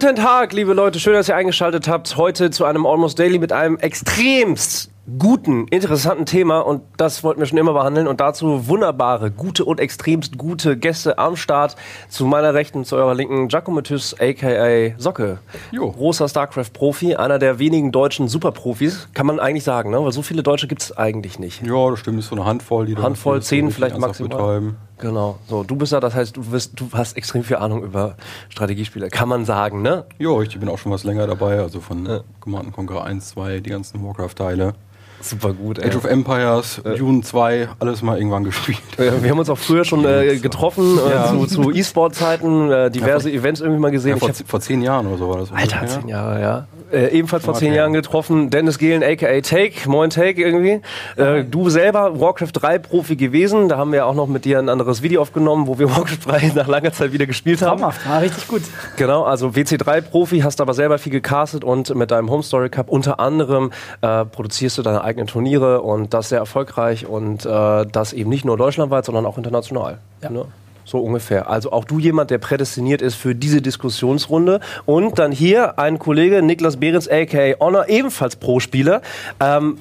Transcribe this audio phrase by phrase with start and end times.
[0.00, 1.00] Guten Tag, liebe Leute.
[1.00, 2.16] Schön, dass ihr eingeschaltet habt.
[2.16, 6.60] Heute zu einem Almost Daily mit einem extremst guten, interessanten Thema.
[6.60, 8.06] Und das wollten wir schon immer behandeln.
[8.06, 11.74] Und dazu wunderbare, gute und extremst gute Gäste am Start.
[12.08, 14.96] Zu meiner Rechten, zu eurer Linken, Giacomo a.k.a.
[14.98, 15.40] Socke.
[15.72, 15.90] Jo.
[15.90, 19.08] Großer StarCraft-Profi, einer der wenigen deutschen Superprofis.
[19.14, 20.00] Kann man eigentlich sagen, ne?
[20.00, 21.66] Weil so viele Deutsche gibt es eigentlich nicht.
[21.66, 22.20] Ja, das stimmt.
[22.20, 24.28] Ist so eine Handvoll, die da Handvoll, zehn vielleicht maximal.
[24.28, 24.76] Betreiben.
[24.98, 25.38] Genau.
[25.48, 28.16] So, du bist ja, das heißt, du, bist, du hast extrem viel Ahnung über
[28.48, 29.08] Strategiespiele.
[29.08, 30.04] Kann man sagen, ne?
[30.18, 31.60] Ja, ich bin auch schon was länger dabei.
[31.60, 34.74] Also von Command Conquer 1, 2, die ganzen Warcraft-Teile.
[35.20, 35.88] Super gut, ey.
[35.90, 38.78] Age of Empires, Dune 2, alles mal irgendwann gespielt.
[38.98, 41.26] Äh, Wir haben uns auch früher schon äh, getroffen äh, Ja.
[41.26, 44.12] zu, zu E-Sport-Zeiten, äh, diverse Events irgendwie mal gesehen.
[44.12, 45.50] Ja, vor, hab, vor zehn Jahren oder so war das.
[45.52, 46.66] Alter, zehn Jahre, ja.
[46.92, 48.50] Äh, ebenfalls vor zehn Jahren getroffen.
[48.50, 50.80] Dennis Gehlen, aka Take, moin Take irgendwie.
[51.16, 53.68] Äh, du selber Warcraft 3 Profi gewesen.
[53.68, 56.52] Da haben wir auch noch mit dir ein anderes Video aufgenommen, wo wir Warcraft 3
[56.54, 57.78] nach langer Zeit wieder gespielt haben.
[57.80, 58.62] Traumhaft, war richtig gut.
[58.96, 63.20] Genau, also WC3-Profi, hast aber selber viel gecastet und mit deinem Home Story Cup unter
[63.20, 68.30] anderem äh, produzierst du deine eigenen Turniere und das sehr erfolgreich und äh, das eben
[68.30, 69.98] nicht nur deutschlandweit, sondern auch international.
[70.22, 70.30] Ja.
[70.30, 70.46] Ne?
[70.88, 71.50] So ungefähr.
[71.50, 74.60] Also auch du jemand, der prädestiniert ist für diese Diskussionsrunde.
[74.86, 77.60] Und dann hier ein Kollege, Niklas Behrens, a.k.a.
[77.60, 79.02] Honor, ebenfalls Pro-Spieler.
[79.38, 79.76] Ähm,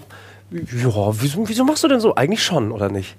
[0.52, 2.16] ja, wieso, wieso machst du denn so?
[2.16, 3.16] Eigentlich schon, oder nicht?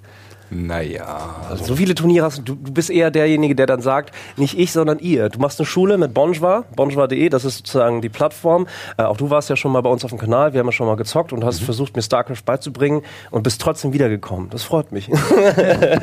[0.51, 2.55] Naja, Also so viele Turniere hast du.
[2.55, 5.29] Du bist eher derjenige, der dann sagt, nicht ich, sondern ihr.
[5.29, 8.67] Du machst eine Schule mit Bonjwa, bonjwa.de, das ist sozusagen die Plattform.
[8.97, 10.71] Äh, auch du warst ja schon mal bei uns auf dem Kanal, wir haben ja
[10.71, 14.49] schon mal gezockt und hast versucht, mir StarCraft beizubringen und bist trotzdem wiedergekommen.
[14.49, 15.09] Das freut mich.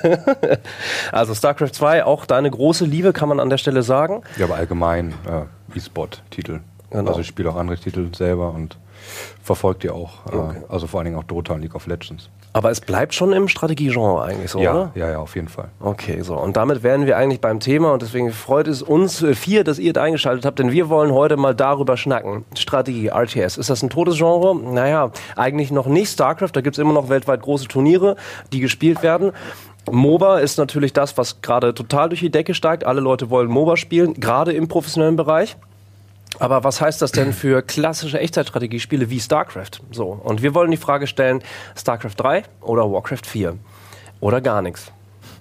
[1.13, 4.23] also StarCraft 2, auch deine große Liebe, kann man an der Stelle sagen.
[4.39, 6.61] ja, aber allgemein äh, E-Sport-Titel.
[6.91, 7.09] Genau.
[7.09, 8.79] Also ich spiele auch andere Titel selber und
[9.43, 10.25] verfolge die auch.
[10.27, 10.59] Okay.
[10.59, 12.31] Äh, also vor allen Dingen auch Dota und League of Legends.
[12.53, 14.93] Aber es bleibt schon im Strategiegenre eigentlich so, ja, oder?
[14.95, 15.69] ja, ja, auf jeden Fall.
[15.79, 16.37] Okay, so.
[16.37, 19.93] Und damit wären wir eigentlich beim Thema und deswegen freut es uns vier, dass ihr
[19.93, 22.47] da eingeschaltet habt, denn wir wollen heute mal darüber schnacken.
[22.57, 23.59] Strategie, RTS.
[23.59, 24.57] Ist das ein totes Genre?
[24.57, 26.11] Naja, eigentlich noch nicht.
[26.11, 28.17] StarCraft, da gibt's immer noch weltweit große Turniere,
[28.53, 29.33] die gespielt werden.
[29.91, 32.85] MOBA ist natürlich das, was gerade total durch die Decke steigt.
[32.85, 35.57] Alle Leute wollen MOBA spielen, gerade im professionellen Bereich.
[36.39, 39.81] Aber was heißt das denn für klassische Echtzeitstrategiespiele wie StarCraft?
[39.91, 41.43] So, und wir wollen die Frage stellen,
[41.77, 43.57] StarCraft 3 oder Warcraft 4?
[44.21, 44.93] Oder gar nichts.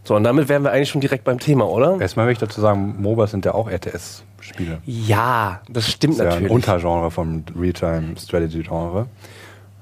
[0.03, 1.99] So, und damit wären wir eigentlich schon direkt beim Thema, oder?
[1.99, 4.79] Erstmal möchte ich dazu sagen, MOBAs sind ja auch RTS-Spiele.
[4.85, 6.51] Ja, das stimmt Das ist ja ein natürlich.
[6.51, 9.07] Untergenre vom Realtime-Strategy-Genre.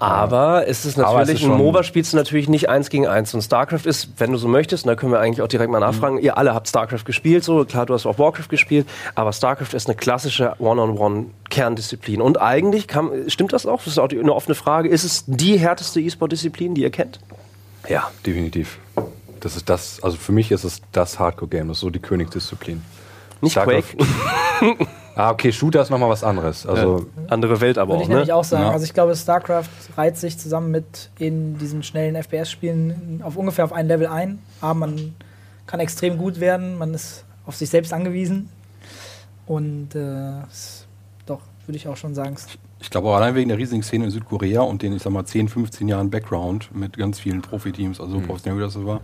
[0.04, 3.34] Aber es ist es natürlich, ist ein MOBA spielst du natürlich nicht eins gegen eins.
[3.34, 5.80] Und StarCraft ist, wenn du so möchtest, und da können wir eigentlich auch direkt mal
[5.80, 9.74] nachfragen, ihr alle habt StarCraft gespielt, so klar, du hast auch Warcraft gespielt, aber StarCraft
[9.74, 12.22] ist eine klassische One-on-One-Kerndisziplin.
[12.22, 13.78] Und eigentlich kann, stimmt das auch?
[13.78, 14.90] Das ist auch die- eine offene Frage.
[14.90, 17.20] Ist es die härteste E-Sport-Disziplin, die ihr kennt?
[17.88, 18.80] Ja, definitiv.
[19.40, 22.82] Das ist das, also für mich ist es das Hardcore-Game, das ist so die Königsdisziplin.
[23.44, 24.88] Nicht StarCraft- Quake?
[25.16, 26.66] Ah, okay, Shooter ist nochmal was anderes.
[26.66, 28.36] Also, Andere Welt aber Würde auch, ich nämlich ne?
[28.36, 28.64] auch sagen.
[28.64, 28.72] Ja.
[28.72, 33.74] Also ich glaube, StarCraft reiht sich zusammen mit in diesen schnellen FPS-Spielen auf ungefähr auf
[33.74, 34.40] ein Level ein.
[34.60, 35.14] Aber man
[35.68, 38.50] kann extrem gut werden, man ist auf sich selbst angewiesen.
[39.46, 40.88] Und äh, ist-
[41.28, 42.36] doch, würde ich auch schon sagen.
[42.80, 45.26] ich glaube auch allein wegen der riesigen Szene in Südkorea und den, ich sag mal,
[45.26, 49.02] 10, 15 Jahren Background mit ganz vielen Profiteams, also so professionell wie das so war,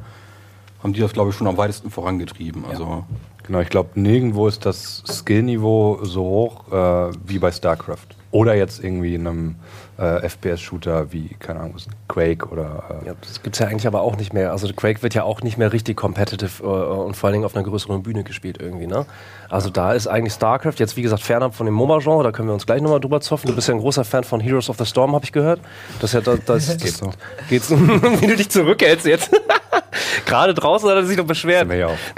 [0.81, 2.65] haben die das, glaube ich, schon am weitesten vorangetrieben.
[2.65, 3.03] Also,
[3.49, 7.97] genau, ich glaube, nirgendwo ist das Skillniveau so hoch äh, wie bei StarCraft.
[8.31, 9.55] Oder jetzt irgendwie in einem
[9.97, 11.77] äh, FPS-Shooter wie, keine Ahnung,
[12.07, 13.01] Quake oder.
[13.03, 14.51] Äh, Ja, das gibt's ja eigentlich aber auch nicht mehr.
[14.51, 17.55] Also Quake wird ja auch nicht mehr richtig competitive äh, und vor allen Dingen auf
[17.55, 19.07] einer größeren Bühne gespielt irgendwie, ne?
[19.49, 22.53] Also da ist eigentlich StarCraft jetzt, wie gesagt, fernab von dem MOBA-Genre, da können wir
[22.53, 23.47] uns gleich nochmal drüber zoffen.
[23.47, 25.59] Du bist ja ein großer Fan von Heroes of the Storm, habe ich gehört.
[25.99, 27.11] Das ist ja das, das, das Geht so.
[27.49, 27.71] Geht's,
[28.21, 29.31] wie du dich zurückhältst jetzt.
[30.25, 31.67] Gerade draußen hat er sich noch beschwert.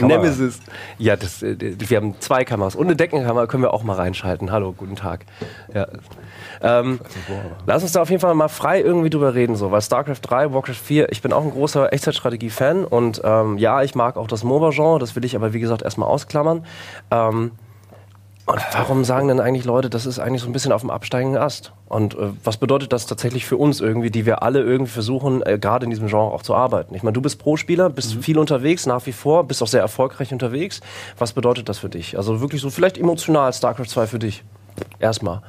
[0.02, 0.60] Nemesis.
[0.98, 2.76] Ja, das, äh, wir haben zwei Kameras.
[2.76, 4.52] Und eine Deckenkamera können wir auch mal reinschalten.
[4.52, 5.26] Hallo, guten Tag.
[5.74, 5.88] Ja.
[6.62, 7.00] Ähm,
[7.66, 10.54] lass uns da auf jeden Fall mal frei irgendwie drüber reden, so, weil StarCraft 3,
[10.54, 14.44] Warcraft 4, ich bin auch ein großer Echtzeitstrategie-Fan und ähm, ja, ich mag auch das
[14.44, 16.66] MOBA-Genre, das will ich aber wie gesagt erstmal ausklammern.
[17.10, 17.52] Ähm,
[18.48, 21.42] und warum sagen denn eigentlich Leute, das ist eigentlich so ein bisschen auf dem absteigenden
[21.42, 21.74] Ast?
[21.88, 25.60] Und äh, was bedeutet das tatsächlich für uns irgendwie, die wir alle irgendwie versuchen, äh,
[25.60, 26.96] gerade in diesem Genre auch zu arbeiten?
[26.96, 30.34] Ich meine, du bist Pro-Spieler, bist viel unterwegs, nach wie vor, bist auch sehr erfolgreich
[30.34, 30.82] unterwegs.
[31.18, 32.18] Was bedeutet das für dich?
[32.18, 34.44] Also wirklich so vielleicht emotional StarCraft 2 für dich.
[35.00, 35.42] Erstmal.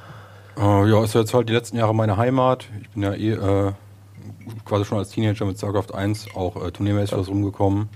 [0.59, 2.67] Äh, ja, ist jetzt halt die letzten Jahre meine Heimat.
[2.83, 3.73] Ich bin ja eh äh,
[4.67, 7.89] quasi schon als Teenager mit StarCraft 1 auch äh, turniermäßig was rumgekommen.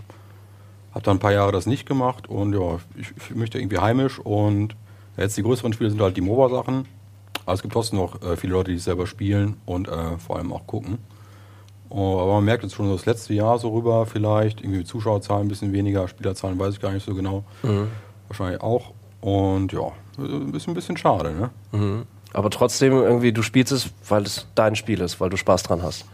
[0.94, 3.58] Hab dann ein paar Jahre das nicht gemacht und ja, ich, ich fühle mich da
[3.58, 4.74] irgendwie heimisch und
[5.16, 6.86] jetzt die größeren Spiele sind halt die MOBA-Sachen.
[7.44, 10.36] Aber es gibt trotzdem noch äh, viele Leute, die es selber spielen und äh, vor
[10.36, 10.98] allem auch gucken.
[11.88, 15.46] Oh, aber man merkt jetzt schon so das letzte Jahr so rüber vielleicht, irgendwie Zuschauerzahlen
[15.46, 17.44] ein bisschen weniger, Spielerzahlen weiß ich gar nicht so genau.
[18.26, 18.92] Wahrscheinlich auch.
[19.20, 21.50] Und ja, ein bisschen, ein bisschen schade, ne?
[21.70, 22.02] Mhm.
[22.32, 25.82] Aber trotzdem irgendwie, du spielst es, weil es dein Spiel ist, weil du Spaß dran
[25.82, 26.04] hast.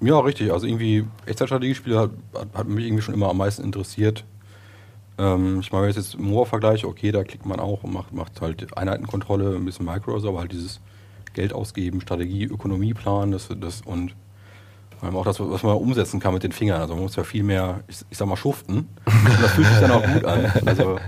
[0.00, 0.52] Ja, richtig.
[0.52, 2.10] Also irgendwie, Echtzeitstrategiespiele hat,
[2.54, 4.24] hat mich irgendwie schon immer am meisten interessiert.
[5.18, 8.12] Ähm, ich meine, wenn ich jetzt Moor vergleiche, okay, da klickt man auch und macht,
[8.12, 10.80] macht halt Einheitenkontrolle, ein bisschen Micro, aber halt dieses
[11.34, 14.14] Geld ausgeben, Strategie, Ökonomieplan, das, das und
[14.98, 16.80] vor allem auch das, was man umsetzen kann mit den Fingern.
[16.80, 18.88] Also man muss ja viel mehr, ich, ich sag mal, schuften.
[19.04, 20.52] Und das fühlt sich dann auch gut an.
[20.64, 20.98] Also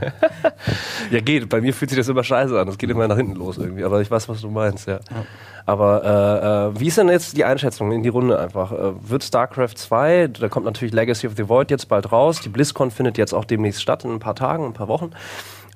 [1.10, 1.48] ja, geht.
[1.48, 2.66] Bei mir fühlt sich das immer scheiße an.
[2.66, 3.84] Das geht immer nach hinten los irgendwie.
[3.84, 4.94] Aber ich weiß, was du meinst, ja.
[5.10, 5.24] ja.
[5.64, 8.72] Aber äh, äh, wie ist denn jetzt die Einschätzung in die Runde einfach?
[8.72, 12.40] Äh, wird StarCraft 2, da kommt natürlich Legacy of the Void jetzt bald raus.
[12.40, 15.10] Die BlizzCon findet jetzt auch demnächst statt, in ein paar Tagen, ein paar Wochen.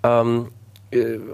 [0.02, 0.61] Ähm, äh,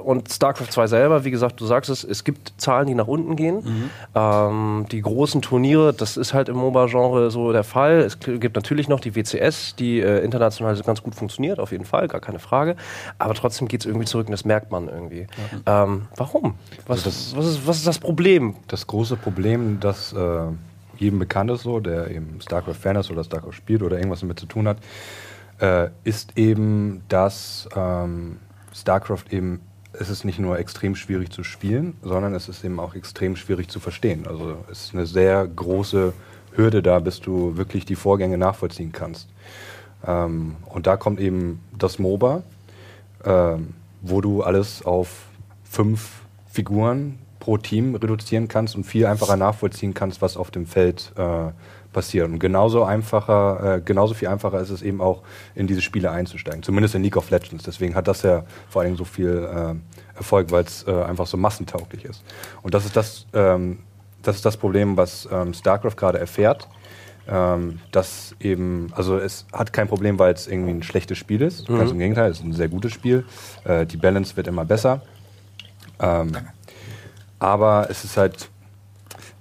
[0.05, 3.35] und StarCraft 2 selber, wie gesagt, du sagst es, es gibt Zahlen, die nach unten
[3.35, 3.57] gehen.
[3.57, 3.91] Mhm.
[4.15, 7.99] Ähm, die großen Turniere, das ist halt im MOBA-Genre so der Fall.
[7.99, 12.09] Es gibt natürlich noch die WCS, die äh, international ganz gut funktioniert, auf jeden Fall,
[12.09, 12.77] gar keine Frage.
[13.19, 15.27] Aber trotzdem geht es irgendwie zurück und das merkt man irgendwie.
[15.67, 15.85] Ja.
[15.85, 16.55] Ähm, warum?
[16.87, 18.55] Was, also das, was, ist, was ist das Problem?
[18.69, 20.47] Das große Problem, das äh,
[20.99, 24.47] jedem bekannt ist, so, der eben StarCraft-Fan ist oder StarCraft spielt oder irgendwas damit zu
[24.47, 24.79] tun hat,
[25.61, 28.39] äh, ist eben, dass ähm,
[28.81, 29.61] StarCraft eben,
[29.93, 33.69] es ist nicht nur extrem schwierig zu spielen, sondern es ist eben auch extrem schwierig
[33.69, 34.27] zu verstehen.
[34.27, 36.13] Also es ist eine sehr große
[36.53, 39.29] Hürde da, bis du wirklich die Vorgänge nachvollziehen kannst.
[40.07, 42.43] Ähm, und da kommt eben das MOBA,
[43.25, 45.27] ähm, wo du alles auf
[45.65, 51.13] fünf Figuren pro Team reduzieren kannst und viel einfacher nachvollziehen kannst, was auf dem Feld
[51.17, 51.51] äh,
[51.93, 52.35] passieren.
[52.35, 55.23] Und genauso einfacher, äh, genauso viel einfacher ist es eben auch,
[55.55, 56.63] in diese Spiele einzusteigen.
[56.63, 57.65] Zumindest in League of Legends.
[57.65, 61.37] Deswegen hat das ja vor allem so viel äh, Erfolg, weil es äh, einfach so
[61.37, 62.23] massentauglich ist.
[62.63, 63.79] Und das ist das, ähm,
[64.23, 66.69] das ist das Problem, was ähm, StarCraft gerade erfährt.
[67.31, 71.69] Ähm, dass eben, also es hat kein Problem, weil es irgendwie ein schlechtes Spiel ist.
[71.69, 71.79] Mhm.
[71.79, 73.27] Ganz im Gegenteil, es ist ein sehr gutes Spiel.
[73.65, 75.03] Äh, die Balance wird immer besser.
[76.01, 76.33] Ähm,
[77.39, 78.49] aber es ist halt,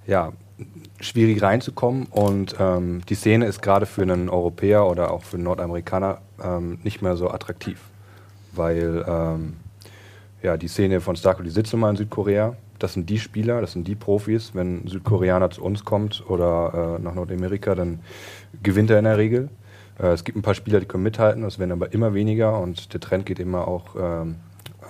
[0.05, 0.33] ja,
[0.99, 5.43] schwierig reinzukommen und ähm, die Szene ist gerade für einen Europäer oder auch für einen
[5.43, 7.79] Nordamerikaner ähm, nicht mehr so attraktiv,
[8.53, 9.53] weil ähm,
[10.41, 13.73] ja, die Szene von StarCraft, die sitzt immer in Südkorea, das sind die Spieler, das
[13.73, 17.99] sind die Profis, wenn ein Südkoreaner zu uns kommt oder äh, nach Nordamerika, dann
[18.63, 19.49] gewinnt er in der Regel.
[19.99, 22.93] Äh, es gibt ein paar Spieler, die können mithalten, es werden aber immer weniger und
[22.93, 24.35] der Trend geht immer auch ähm,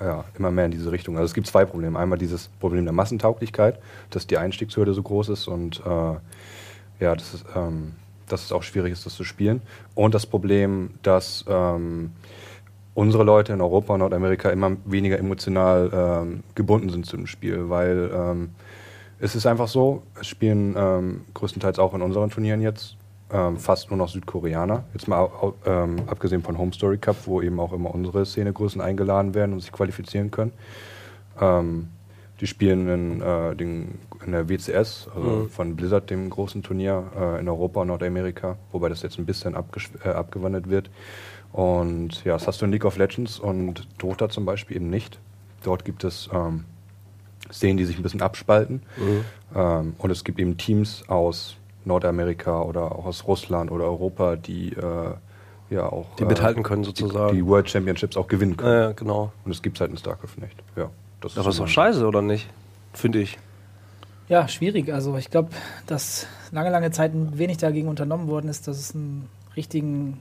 [0.01, 1.15] ja, immer mehr in diese Richtung.
[1.15, 1.97] Also es gibt zwei Probleme.
[1.97, 3.79] Einmal dieses Problem der Massentauglichkeit,
[4.09, 7.93] dass die Einstiegshürde so groß ist und äh, ja, das ist, ähm,
[8.27, 9.61] dass es auch schwierig ist, das zu spielen.
[9.95, 12.11] Und das Problem, dass ähm,
[12.93, 17.69] unsere Leute in Europa und Nordamerika immer weniger emotional ähm, gebunden sind zu dem Spiel,
[17.69, 18.49] weil ähm,
[19.19, 22.97] es ist einfach so, es spielen ähm, größtenteils auch in unseren Turnieren jetzt
[23.31, 24.83] ähm, fast nur noch Südkoreaner.
[24.93, 25.29] Jetzt mal
[25.65, 29.59] ähm, abgesehen von Home Story Cup, wo eben auch immer unsere Szenegrößen eingeladen werden und
[29.59, 30.53] sich qualifizieren können.
[31.39, 31.89] Ähm,
[32.39, 35.49] die spielen in, äh, den, in der WCS, also mhm.
[35.49, 39.55] von Blizzard, dem großen Turnier äh, in Europa und Nordamerika, wobei das jetzt ein bisschen
[39.55, 40.89] äh, abgewandelt wird.
[41.51, 45.19] Und ja, das hast du in League of Legends und Dota zum Beispiel eben nicht.
[45.63, 46.65] Dort gibt es ähm,
[47.51, 48.83] Szenen, die sich ein bisschen abspalten.
[48.97, 49.25] Mhm.
[49.55, 51.57] Ähm, und es gibt eben Teams aus
[51.87, 55.13] Nordamerika oder auch aus Russland oder Europa, die äh,
[55.69, 56.05] ja auch.
[56.19, 57.31] Die mithalten können sozusagen.
[57.31, 58.81] Die, die, World Championships auch gewinnen können.
[58.81, 59.31] Ja, genau.
[59.45, 60.55] Und es gibt es halt in StarCraft nicht.
[60.75, 60.89] Ja,
[61.21, 62.47] das ist Aber ist doch scheiße, oder nicht?
[62.93, 63.37] Finde ich.
[64.29, 64.93] Ja, schwierig.
[64.93, 65.49] Also ich glaube,
[65.85, 70.19] dass lange, lange Zeit wenig dagegen unternommen worden ist, dass es einen richtigen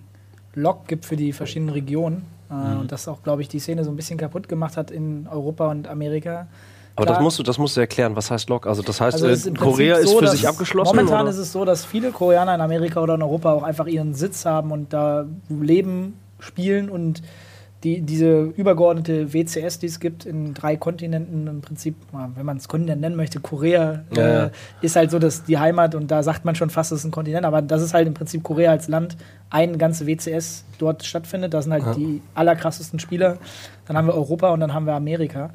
[0.55, 2.25] Lock gibt für die verschiedenen Regionen.
[2.51, 2.81] Äh, mhm.
[2.81, 5.71] Und das auch, glaube ich, die Szene so ein bisschen kaputt gemacht hat in Europa
[5.71, 6.47] und Amerika.
[6.97, 8.17] Aber das musst, du, das musst du erklären.
[8.17, 8.67] Was heißt Lock?
[8.67, 10.97] Also das heißt, also äh, Korea ist so, für sich abgeschlossen?
[10.97, 11.31] Momentan oder?
[11.31, 14.47] ist es so, dass viele Koreaner in Amerika oder in Europa auch einfach ihren Sitz
[14.47, 17.23] haben und da leben, spielen und
[17.85, 21.95] die, diese übergeordnete WCS, die es gibt in drei Kontinenten, im Prinzip,
[22.35, 24.47] wenn man es Kontinent nennen möchte, Korea ja.
[24.47, 24.51] äh,
[24.81, 27.11] ist halt so dass die Heimat und da sagt man schon fast, es ist ein
[27.11, 29.17] Kontinent, aber das ist halt im Prinzip Korea als Land,
[29.51, 31.55] ein ganze WCS dort stattfindet.
[31.55, 31.95] Da sind halt ja.
[31.95, 33.39] die allerkrassesten Spieler.
[33.87, 35.51] Dann haben wir Europa und dann haben wir Amerika.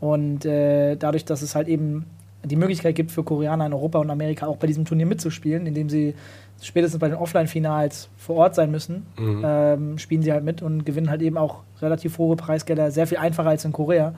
[0.00, 2.04] Und äh, dadurch, dass es halt eben
[2.44, 5.88] die Möglichkeit gibt für Koreaner in Europa und Amerika auch bei diesem Turnier mitzuspielen, indem
[5.88, 6.14] sie
[6.62, 9.42] spätestens bei den Offline-Finals vor Ort sein müssen, mhm.
[9.44, 13.18] ähm, spielen sie halt mit und gewinnen halt eben auch relativ hohe Preisgelder, sehr viel
[13.18, 14.14] einfacher als in Korea.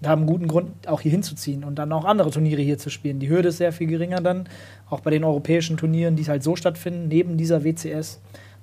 [0.00, 2.88] Und haben einen guten Grund, auch hier hinzuziehen und dann auch andere Turniere hier zu
[2.88, 3.18] spielen.
[3.18, 4.48] Die Hürde ist sehr viel geringer dann,
[4.88, 8.18] auch bei den europäischen Turnieren, die halt so stattfinden, neben dieser WCS,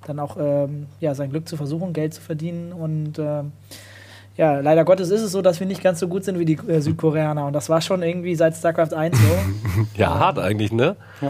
[0.08, 3.52] dann auch ähm, ja, sein Glück zu versuchen, Geld zu verdienen und ähm,
[4.38, 6.60] ja, leider Gottes ist es so, dass wir nicht ganz so gut sind wie die
[6.68, 7.48] äh, Südkoreaner.
[7.48, 9.24] Und das war schon irgendwie seit StarCraft 1 so.
[9.96, 10.96] ja, hart eigentlich, ne?
[11.22, 11.30] Ja.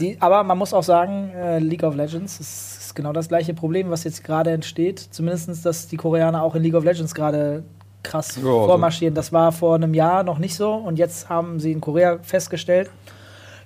[0.00, 3.54] Die, aber man muss auch sagen, äh, League of Legends ist, ist, genau das gleiche
[3.54, 4.98] Problem, was jetzt gerade entsteht.
[4.98, 7.62] Zumindest, dass die Koreaner auch in League of Legends gerade
[8.02, 9.14] krass Ja, also- vormarschieren.
[9.14, 12.90] Das war vor einem Jahr noch nicht so und jetzt haben sie in Korea festgestellt,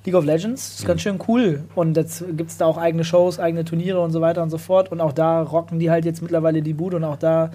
[0.05, 3.39] League of Legends ist ganz schön cool und jetzt gibt es da auch eigene Shows,
[3.39, 6.23] eigene Turniere und so weiter und so fort und auch da rocken die halt jetzt
[6.23, 7.51] mittlerweile die Bude und auch da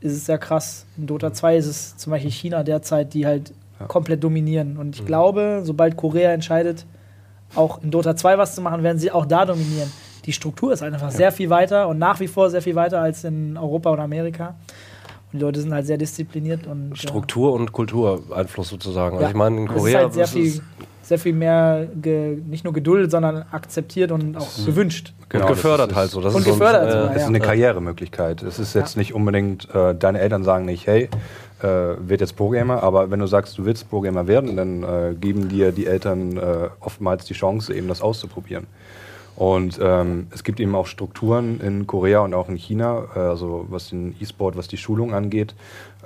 [0.00, 0.86] ist es sehr krass.
[0.96, 3.52] In Dota 2 ist es zum Beispiel China derzeit, die halt
[3.88, 6.84] komplett dominieren und ich glaube, sobald Korea entscheidet,
[7.54, 9.90] auch in Dota 2 was zu machen, werden sie auch da dominieren.
[10.26, 13.24] Die Struktur ist einfach sehr viel weiter und nach wie vor sehr viel weiter als
[13.24, 14.54] in Europa oder Amerika.
[15.32, 19.16] Und die Leute sind halt sehr diszipliniert und Struktur und Kultureinfluss sozusagen.
[19.16, 19.20] Ja.
[19.20, 20.46] Also ich meine, in ja, es ist Korea halt sehr ist viel,
[21.02, 25.12] es sehr viel mehr ge, nicht nur Geduld, sondern akzeptiert und auch gewünscht.
[25.28, 26.20] Genau, und das gefördert ist- halt so.
[26.20, 27.28] Das Und ist so ein- gefördert äh, sogar, Es ist ja.
[27.28, 28.42] eine Karrieremöglichkeit.
[28.42, 31.08] Es ist jetzt nicht unbedingt, äh, deine Eltern sagen nicht, hey,
[31.62, 31.66] äh,
[32.00, 35.70] wird jetzt Pro-Gamer, aber wenn du sagst, du willst Pro-Gamer werden, dann äh, geben dir
[35.72, 38.66] die Eltern äh, oftmals die Chance, eben das auszuprobieren.
[39.36, 43.64] Und ähm, es gibt eben auch Strukturen in Korea und auch in China, äh, also
[43.70, 45.54] was den E-Sport, was die Schulung angeht,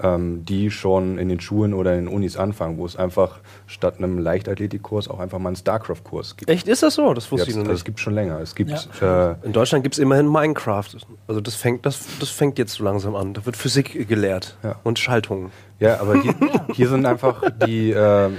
[0.01, 3.99] ähm, die schon in den Schulen oder in den Unis anfangen, wo es einfach statt
[3.99, 6.49] einem Leichtathletikkurs auch einfach mal einen StarCraft-Kurs gibt.
[6.51, 7.13] Echt, ist das so?
[7.13, 7.75] Das wusste Ja, ich noch nicht.
[7.75, 8.39] es gibt schon länger.
[8.41, 9.33] Es gibt Ja.
[9.33, 10.91] äh, In Deutschland gibt es immerhin Minecraft.
[11.27, 13.35] Also das fängt, das, das fängt jetzt so langsam an.
[13.35, 14.77] Da wird Physik gelehrt Ja.
[14.85, 15.51] und Schaltungen.
[15.81, 16.35] Ja, aber hier,
[16.73, 18.31] hier sind einfach die, äh,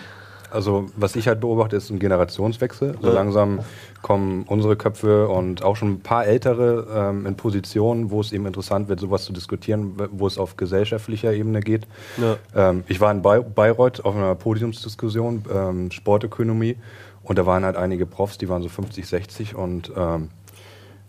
[0.52, 2.96] also was ich halt beobachte, ist ein Generationswechsel.
[3.02, 3.60] So langsam
[4.06, 8.46] kommen unsere Köpfe und auch schon ein paar ältere ähm, in Positionen, wo es eben
[8.46, 11.88] interessant wird, sowas zu diskutieren, wo es auf gesellschaftlicher Ebene geht.
[12.18, 12.38] Ja.
[12.70, 16.78] Ähm, ich war in Bay Bayreuth auf einer Podiumsdiskussion, ähm, Sportökonomie,
[17.24, 20.30] und da waren halt einige Profs, die waren so 50, 60 und ähm,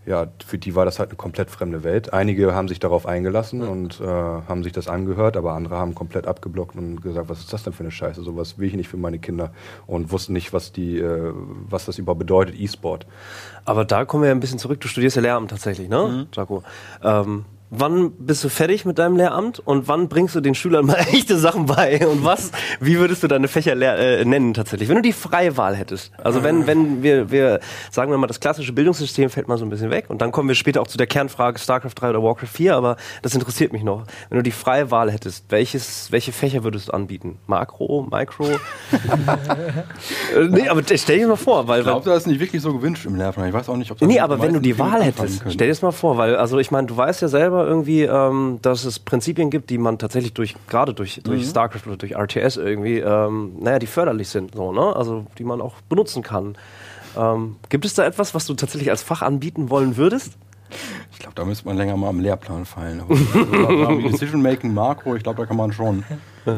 [0.07, 2.13] ja, für die war das halt eine komplett fremde Welt.
[2.13, 6.29] Einige haben sich darauf eingelassen und äh, haben sich das angehört, aber andere haben komplett
[6.29, 8.23] abgeblockt und gesagt, was ist das denn für eine Scheiße?
[8.23, 9.53] Sowas will ich nicht für meine Kinder
[9.87, 13.07] und wussten nicht, was die, äh, was das überhaupt bedeutet, E-Sport.
[13.65, 14.81] Aber da kommen wir ein bisschen zurück.
[14.81, 16.63] Du studierst ja Lehramt tatsächlich, ne, Jaco?
[17.03, 20.95] Ähm, wann bist du fertig mit deinem Lehramt und wann bringst du den Schülern mal
[21.13, 22.07] echte Sachen bei?
[22.07, 24.89] Und was, wie würdest du deine Fächer äh, nennen tatsächlich?
[24.89, 26.13] Wenn du die freie Wahl hättest.
[26.23, 29.71] Also wenn, wenn wir, wir, sagen wir mal, das klassische Bildungssystem fällt mal so ein
[29.71, 32.47] bisschen weg und dann kommen wir später auch zu der Kernfrage StarCraft 3 oder Warcraft
[32.47, 34.05] 4, aber das interessiert mich noch.
[34.29, 37.39] Wenn du die freie Wahl hättest, welches, welche Fächer würdest du anbieten?
[37.47, 38.47] Makro, Micro?
[40.35, 42.73] äh, nee, aber stell dir mal vor, weil, Ich glaube, das ist nicht wirklich so
[42.73, 43.49] gewünscht im Lehrplan.
[43.49, 45.69] Ich weiß auch nicht, ob das Nee, aber wenn du die Wahl hättest, stell dir
[45.69, 48.99] das mal vor, weil, also ich meine, du weißt ja selber irgendwie, ähm, dass es
[48.99, 51.49] Prinzipien gibt, die man tatsächlich durch, gerade durch, durch Mhm.
[51.49, 54.95] StarCraft oder durch RTS irgendwie, ähm, naja, die förderlich sind, so, ne?
[54.95, 56.57] Also die man auch benutzen kann.
[57.17, 60.37] Ähm, gibt es da etwas, was du tatsächlich als Fach anbieten wollen würdest?
[61.13, 63.01] Ich glaube, da müsste man länger mal am Lehrplan fallen.
[63.01, 66.03] Also, wie Decision Making Makro, ich glaube, da kann man schon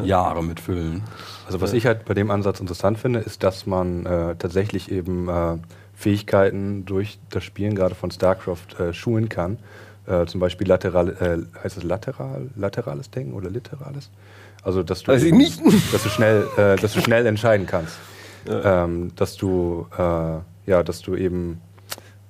[0.03, 1.03] Jahre mitfüllen.
[1.45, 5.29] Also was ich halt bei dem Ansatz interessant finde, ist, dass man äh, tatsächlich eben
[5.29, 5.57] äh,
[5.95, 9.59] Fähigkeiten durch das Spielen gerade von StarCraft äh, schulen kann.
[10.09, 14.09] Äh, zum Beispiel lateral, äh, heißt es lateral, laterales Denken oder literales?
[14.63, 15.61] Also dass du, eben- nicht.
[15.93, 17.97] dass du schnell, äh, dass du schnell entscheiden kannst,
[18.49, 21.61] ähm, dass du äh, ja, dass du eben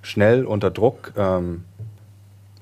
[0.02, 1.64] schnell unter Druck ähm,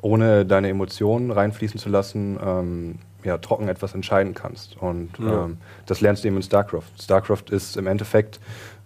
[0.01, 4.77] ohne deine Emotionen reinfließen zu lassen, ähm, ja, trocken etwas entscheiden kannst.
[4.77, 5.45] Und Ja.
[5.45, 5.57] ähm,
[5.87, 6.83] das lernst du eben in StarCraft.
[7.01, 8.39] StarCraft ist im Endeffekt,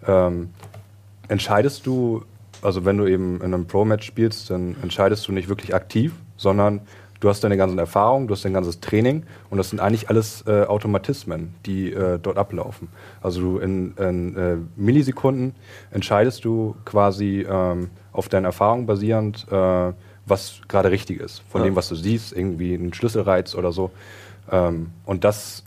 [0.06, 0.50] ähm,
[1.28, 2.24] entscheidest du,
[2.62, 6.12] also wenn du eben in einem Pro-Match spielst, dann entscheidest du nicht wirklich aktiv,
[6.42, 6.80] sondern
[7.20, 10.44] du hast deine ganzen Erfahrungen, du hast dein ganzes Training und das sind eigentlich alles
[10.46, 12.88] äh, Automatismen, die äh, dort ablaufen.
[13.22, 15.54] Also du in, in äh, Millisekunden
[15.92, 19.92] entscheidest du quasi ähm, auf deinen Erfahrungen basierend, äh,
[20.26, 21.68] was gerade richtig ist, von Ja.
[21.68, 23.90] dem, was du siehst, irgendwie ein Schlüsselreiz oder so.
[24.50, 25.62] Ähm, und das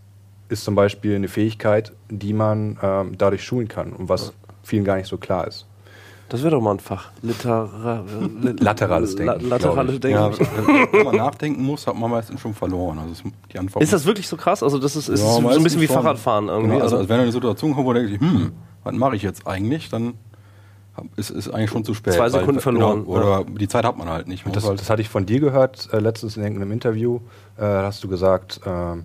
[0.50, 4.98] ist zum Beispiel eine Fähigkeit, die man ähm, dadurch schulen kann und was vielen gar
[4.98, 5.66] nicht so klar ist.
[6.30, 7.10] Das wäre doch mal ein Fach.
[7.22, 8.04] Litera
[8.42, 10.18] li- Laterales Denken, La laterales Denken.
[10.18, 10.32] Ja,
[10.92, 12.98] wenn man nachdenken muss, hat man meistens schon verloren.
[13.00, 14.64] Also die Antwort Ist das wirklich so krass?
[14.64, 15.96] Also das ist, ist Ja, so ein bisschen wie schon.
[15.98, 16.72] Fahrradfahren irgendwie.
[16.74, 18.52] Genau, also, also, wenn du in eine Situation kommst, wo du denkst, hm,
[18.84, 20.16] was mache ich jetzt eigentlich, dann
[21.16, 22.14] ist es eigentlich schon zu spät.
[22.14, 24.46] Zwei Sekunden verloren, Genau, oder die Zeit hat man halt nicht.
[24.46, 27.20] Man Das, halt, das hatte ich von dir gehört, äh, letztens in irgendeinem Interview,
[27.58, 29.04] äh, hast du gesagt, ähm,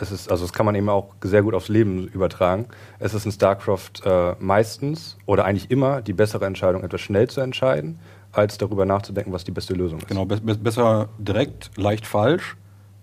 [0.00, 2.66] es ist, also das kann man eben auch sehr gut aufs Leben übertragen.
[2.98, 7.40] Es ist in StarCraft äh, meistens oder eigentlich immer die bessere Entscheidung, etwas schnell zu
[7.40, 7.98] entscheiden,
[8.32, 10.08] als darüber nachzudenken, was die beste Lösung ist.
[10.08, 12.56] genau, be be besser direkt leicht falsch,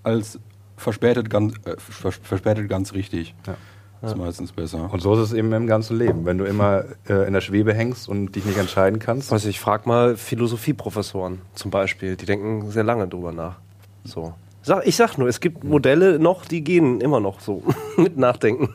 [0.03, 0.39] als
[0.77, 3.35] verspätet ganz, äh, vers verspätet ganz richtig.
[3.47, 3.55] Ja.
[4.01, 4.91] Das ist meistens besser.
[4.91, 6.25] Und so ist es eben im ganzen Leben.
[6.25, 9.59] Wenn du immer äh, in der Schwebe hängst und dich nicht entscheiden kannst, weiß ich,
[9.59, 12.15] frag mal Philosophieprofessoren zum Beispiel.
[12.15, 13.55] Die denken sehr lange drüber nach.
[14.03, 14.35] So.
[14.65, 17.61] Sag, ich sag nur, es gibt Modelle noch, die gehen immer noch so
[17.97, 18.73] mit Nachdenken.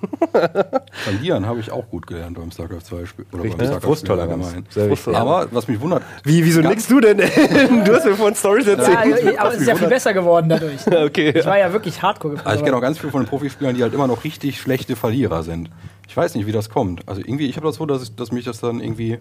[0.92, 3.26] Verlieren habe ich auch gut gelernt beim StarCraft 2 Spiel.
[3.32, 3.80] Oder Richtig, beim ne?
[3.80, 5.16] StarCraft allgemein.
[5.16, 7.16] Aber was mich wundert, Wie, wieso nickst du denn?
[7.84, 9.36] du hast mir vorhin Stories Ja, erzählt.
[9.36, 10.86] aber es ist ja viel besser geworden dadurch.
[10.86, 11.32] okay.
[11.36, 13.82] Ich war ja wirklich hardcore also ich kenne auch ganz viele von den Profispielern, die
[13.82, 15.70] halt immer noch richtig schlechte Verlierer sind.
[16.06, 17.08] Ich weiß nicht, wie das kommt.
[17.08, 19.18] Also irgendwie, ich habe das so, dass, ich, dass mich das dann irgendwie,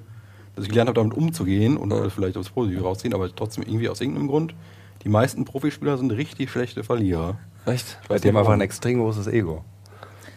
[0.56, 4.02] dass ich gelernt habe, damit umzugehen und vielleicht aufs Positive rausziehen, aber trotzdem irgendwie aus
[4.02, 4.54] irgendeinem Grund,
[5.03, 7.38] die meisten Profispieler sind richtig schlechte Verlierer.
[7.65, 7.98] Echt?
[8.01, 9.63] Ich Die weiß haben nicht, einfach ein extrem großes Ego.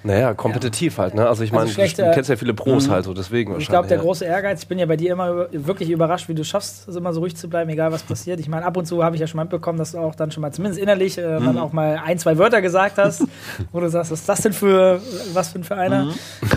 [0.05, 1.29] Naja, kompetitiv halt, ne?
[1.29, 3.99] Also ich meine, Also du, kennst ja viele Pros halt so, deswegen Ich glaube, der
[3.99, 4.03] ja.
[4.03, 7.13] große Ehrgeiz, ich bin ja bei dir immer wirklich überrascht, wie du schaffst, es immer
[7.13, 8.41] so ruhig zu bleiben, egal was passiert.
[8.41, 10.33] Ich meine, ab und zu habe ich ja schon mal mitbekommen, dass du auch dann
[10.33, 11.45] schon mal zumindest innerlich äh, Mhm.
[11.45, 13.23] dann auch mal ein, zwei Wörter gesagt hast,
[13.71, 15.01] wo du sagst, was ist das denn für
[15.35, 16.07] was für ein für einer?
[16.07, 16.15] Mhm.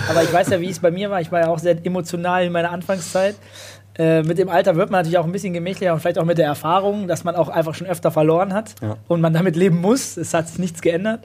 [0.10, 1.22] Aber ich weiß ja, wie es bei mir war.
[1.22, 3.36] Ich war ja auch sehr emotional in meiner Anfangszeit.
[3.98, 6.38] Äh, mit dem Alter wird man natürlich auch ein bisschen gemächlicher und vielleicht auch mit
[6.38, 8.98] der Erfahrung, dass man auch einfach schon öfter verloren hat Ja.
[9.08, 10.18] und man damit leben muss.
[10.18, 11.24] Es hat sich nichts geändert.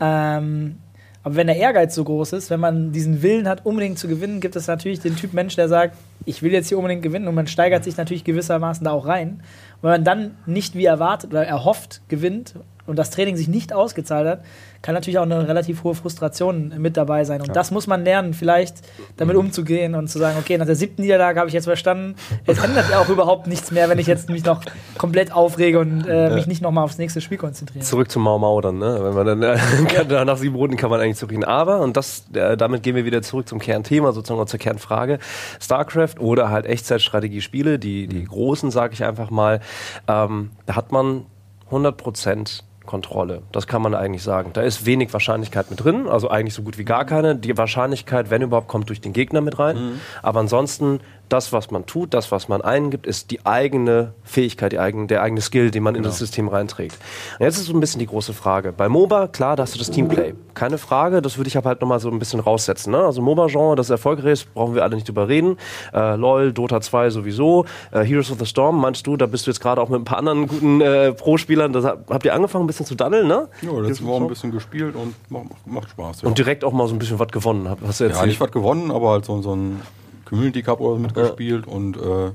[0.00, 0.76] Ähm,
[1.24, 4.40] aber wenn der Ehrgeiz so groß ist, wenn man diesen Willen hat, unbedingt zu gewinnen,
[4.40, 7.34] gibt es natürlich den Typ Mensch, der sagt, ich will jetzt hier unbedingt gewinnen und
[7.34, 9.28] man steigert sich natürlich gewissermaßen da auch rein.
[9.30, 12.54] Und wenn man dann nicht wie erwartet oder erhofft gewinnt
[12.86, 14.44] und das Training sich nicht ausgezahlt hat,
[14.82, 17.40] kann natürlich auch eine relativ hohe Frustration mit dabei sein.
[17.40, 18.76] Und das muss man lernen, vielleicht
[19.16, 22.14] damit umzugehen und zu sagen, okay, nach der siebten Niederlage habe ich jetzt verstanden,
[22.46, 24.62] es ändert ja auch überhaupt nichts mehr, wenn ich jetzt mich noch
[24.96, 27.84] komplett aufrege und äh, mich nicht nochmal aufs nächste Spiel konzentriere.
[27.84, 28.98] Zurück zum Mau Mau dann, ne?
[29.02, 29.58] Wenn man dann äh,
[29.88, 31.44] kann, nach sieben Runden kann man eigentlich zurückgehen.
[31.44, 35.18] Aber, und das, äh, damit gehen wir wieder zurück zum Kernthema, sozusagen und zur Kernfrage.
[35.60, 39.60] StarCraft oder halt Echtzeitstrategiespiele, die, die großen, sage ich einfach mal,
[40.06, 41.26] ähm, da hat man
[41.70, 43.42] 100% Kontrolle.
[43.52, 44.50] Das kann man eigentlich sagen.
[44.54, 47.36] Da ist wenig Wahrscheinlichkeit mit drin, also eigentlich so gut wie gar keine.
[47.36, 50.00] Die Wahrscheinlichkeit, wenn überhaupt, kommt durch den Gegner mit rein.
[50.22, 54.78] Aber ansonsten, das, was man tut, das, was man eingibt, ist die eigene Fähigkeit, die
[54.78, 56.96] eigene, der eigene Skill, den man in das System reinträgt.
[57.38, 58.72] Und jetzt ist so ein bisschen die große Frage.
[58.72, 60.34] Bei MOBA, klar, da hast du das Teamplay.
[60.54, 62.90] Keine Frage, das würde ich aber halt nochmal so ein bisschen raussetzen.
[62.92, 62.98] Ne?
[62.98, 65.56] Also MOBA-Genre, das erfolgreich ist, brauchen wir alle nicht drüber reden.
[65.94, 67.64] Äh, LOL, Dota 2 sowieso.
[67.92, 70.04] Äh, Heroes of the Storm, meinst du, da bist du jetzt gerade auch mit ein
[70.04, 71.72] paar anderen guten äh, Pro-Spielern.
[71.72, 73.48] Das hab- Habt ihr angefangen, ein bisschen zu daddeln, ne?
[73.62, 76.22] Ja, letzte Woche ein bisschen gespielt und macht, macht Spaß.
[76.22, 76.28] Ja.
[76.28, 78.90] Und direkt auch mal so ein bisschen was gewonnen, hast du ja, nicht was gewonnen,
[78.90, 79.80] aber halt so, so ein
[80.28, 82.32] Community Cup oder so mitgespielt und äh,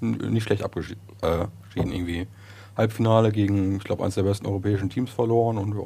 [0.00, 2.26] nicht schlecht abgeschieden äh, irgendwie.
[2.76, 5.84] Halbfinale gegen, ich glaube, eines der besten europäischen Teams verloren und ja.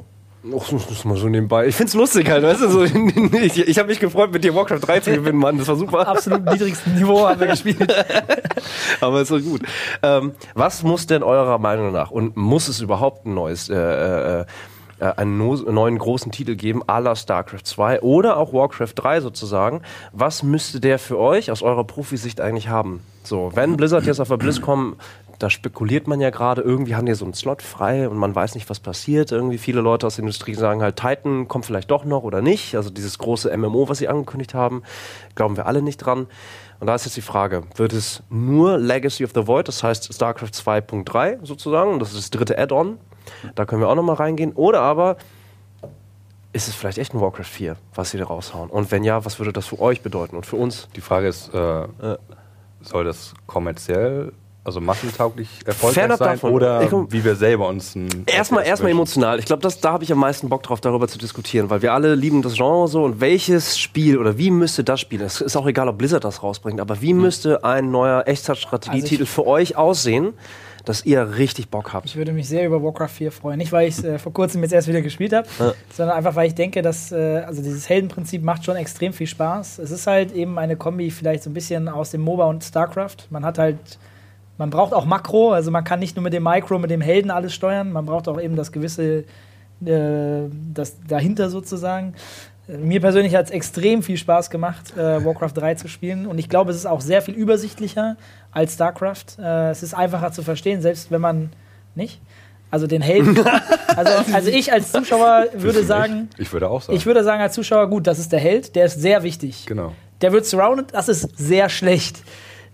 [0.53, 1.65] Och, das ist mal so nebenbei.
[1.67, 2.83] Ich find's lustig halt, weißt du, so,
[3.37, 6.07] ich, ich habe mich gefreut, mit dir Warcraft 3 zu gewinnen, Mann, das war super.
[6.07, 7.91] Absolut niedrigsten Niveau haben wir gespielt.
[9.01, 9.61] Aber ist so gut.
[10.03, 14.45] Ähm, was muss denn eurer Meinung nach und muss es überhaupt ein neues, äh, äh,
[14.99, 19.21] äh, einen no neuen großen Titel geben, à la StarCraft 2 oder auch Warcraft 3
[19.21, 19.81] sozusagen?
[20.11, 23.01] Was müsste der für euch aus eurer Profisicht eigentlich haben?
[23.23, 24.97] So, wenn Blizzard jetzt auf der BlizzCon
[25.39, 28.55] da spekuliert man ja gerade, irgendwie haben die so einen Slot frei und man weiß
[28.55, 29.31] nicht, was passiert.
[29.31, 32.75] Irgendwie viele Leute aus der Industrie sagen halt, Titan kommt vielleicht doch noch oder nicht.
[32.75, 34.83] Also dieses große MMO, was sie angekündigt haben,
[35.35, 36.27] glauben wir alle nicht dran.
[36.79, 40.13] Und da ist jetzt die Frage, wird es nur Legacy of the Void, das heißt
[40.13, 42.97] StarCraft 2.3 sozusagen, das ist das dritte Add-on,
[43.55, 45.17] da können wir auch nochmal reingehen, oder aber
[46.53, 48.69] ist es vielleicht echt ein Warcraft 4, was sie da raushauen?
[48.69, 50.87] Und wenn ja, was würde das für euch bedeuten und für uns?
[50.95, 51.87] Die Frage ist, äh,
[52.81, 54.31] soll das kommerziell,
[54.63, 56.53] also massentauglich erfolgreich Fernab sein davon.
[56.53, 59.37] oder komm- wie wir selber uns ein Erstmal, erstmal emotional.
[59.37, 61.93] Ich glaube, das, da habe ich am meisten Bock drauf, darüber zu diskutieren, weil wir
[61.93, 63.03] alle lieben das Genre so.
[63.03, 66.41] Und welches Spiel oder wie müsste das Spiel, es ist auch egal, ob Blizzard das
[66.41, 70.33] rausbringt, aber wie müsste ein neuer Echtzeitstrategietitel Also für euch aussehen,
[70.85, 72.05] dass ihr richtig Bock habt?
[72.05, 73.57] Ich würde mich sehr über Warcraft 4 freuen.
[73.57, 75.47] Nicht, weil ich es äh, vor kurzem jetzt erst wieder gespielt habe,
[75.93, 79.79] sondern einfach, weil ich denke, dass äh, also dieses Heldenprinzip macht schon extrem viel Spaß.
[79.79, 83.17] Es ist halt eben eine Kombi vielleicht so ein bisschen aus dem MOBA und StarCraft.
[83.29, 83.77] Man hat halt,
[84.57, 87.31] man braucht auch Makro, also man kann nicht nur mit dem Micro, mit dem Helden
[87.31, 89.25] alles steuern, man braucht auch eben das gewisse,
[89.85, 90.43] äh,
[90.73, 92.13] das dahinter sozusagen.
[92.67, 96.25] Äh, Mir persönlich hat es extrem viel Spaß gemacht, äh, Warcraft 3 zu spielen.
[96.27, 98.17] Und ich glaube, es ist auch sehr viel übersichtlicher
[98.55, 99.37] als StarCraft.
[99.37, 101.51] Äh, es ist einfacher zu verstehen, selbst wenn man
[101.93, 102.19] nicht.
[102.71, 103.37] Also den Helden.
[103.95, 106.97] also, also ich als Zuschauer würde sagen, Ich würde auch sagen.
[106.97, 109.65] ich würde sagen als Zuschauer, gut, das ist der Held, der ist sehr wichtig.
[109.67, 109.93] genau.
[110.21, 112.23] Der wird surrounded, das ist sehr schlecht.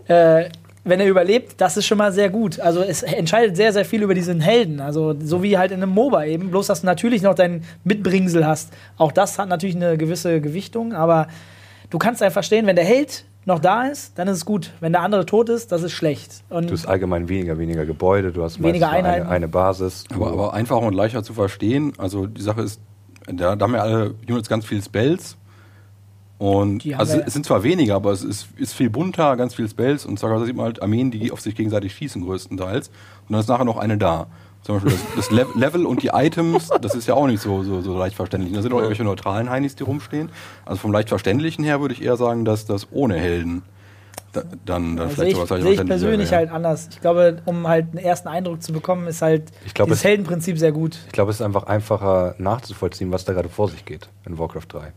[0.06, 0.48] Äh,
[0.84, 2.58] wenn er überlebt, das ist schon mal sehr gut.
[2.60, 4.80] Also es entscheidet sehr, sehr viel über diesen Helden.
[4.80, 6.50] Also so wie halt in einem MOBA eben.
[6.50, 8.72] Bloß, dass du natürlich noch dein Mitbringsel hast.
[8.96, 11.28] Auch das hat natürlich eine gewisse Gewichtung, aber
[11.90, 14.70] du kannst einfach verstehen, wenn der Held noch da ist, dann ist es gut.
[14.80, 16.44] Wenn der andere tot ist, das ist schlecht.
[16.48, 19.26] Und Du hast allgemein weniger, weniger Gebäude, du hast Weniger Einheiten.
[19.26, 20.04] Eine, eine Basis.
[20.14, 21.92] Aber, aber einfacher und leichter zu verstehen.
[21.98, 22.80] Also die Sache ist,
[23.26, 25.36] da, da haben ja alle Units ganz viele Spells.
[26.38, 30.04] Und also es sind zwar weniger, aber es ist, ist viel bunter, ganz viele Spells
[30.04, 32.88] und da sieht man halt Armeen, die auf sich gegenseitig schießen größtenteils.
[32.88, 34.26] Und dann ist nachher noch eine da.
[34.62, 37.62] Zum Beispiel das, das Le- Level und die Items, das ist ja auch nicht so,
[37.64, 38.54] so, so leicht verständlich.
[38.54, 40.30] Da sind auch irgendwelche neutralen Heinis, die rumstehen.
[40.64, 43.62] Also vom leicht verständlichen her würde ich eher sagen, dass das ohne Helden
[44.32, 46.38] da, dann, dann sehe vielleicht ich, sowas leicht sehe ich persönlich wäre.
[46.42, 46.88] halt anders.
[46.92, 50.72] Ich glaube, um halt einen ersten Eindruck zu bekommen, ist halt dieses es- Heldenprinzip sehr
[50.72, 50.96] gut.
[51.06, 54.66] Ich glaube, es ist einfach einfacher nachzuvollziehen, was da gerade vor sich geht in Warcraft
[54.68, 54.92] 3.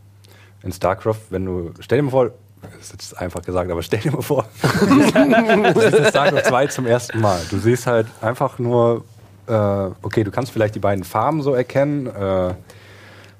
[0.62, 2.30] In StarCraft, wenn du, stell dir mal vor,
[2.62, 6.66] das ist jetzt einfach gesagt, aber stell dir mal vor, du siehst in StarCraft 2
[6.68, 7.40] zum ersten Mal.
[7.50, 9.04] Du siehst halt einfach nur,
[9.46, 12.06] äh, okay, du kannst vielleicht die beiden Farben so erkennen.
[12.06, 12.54] Äh,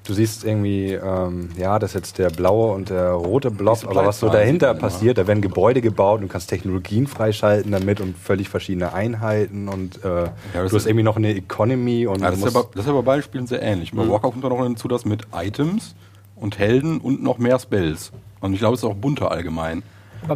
[0.05, 4.05] du siehst irgendwie, ähm, ja, das ist jetzt der blaue und der rote Diese aber
[4.05, 8.47] was so dahinter passiert, da werden Gebäude gebaut, du kannst Technologien freischalten damit und völlig
[8.47, 12.39] verschiedene Einheiten und äh, das du hast ist- irgendwie noch eine Economy und Ja, das,
[12.39, 13.91] ist ja bei, das ist ja bei beiden Spielen sehr ähnlich.
[13.91, 15.93] Bei Warcraft kommt da noch hinzu, dass mit Items
[16.37, 18.11] und Helden und noch mehr Spells.
[18.39, 19.83] Und ich glaube, es ist auch bunter allgemein.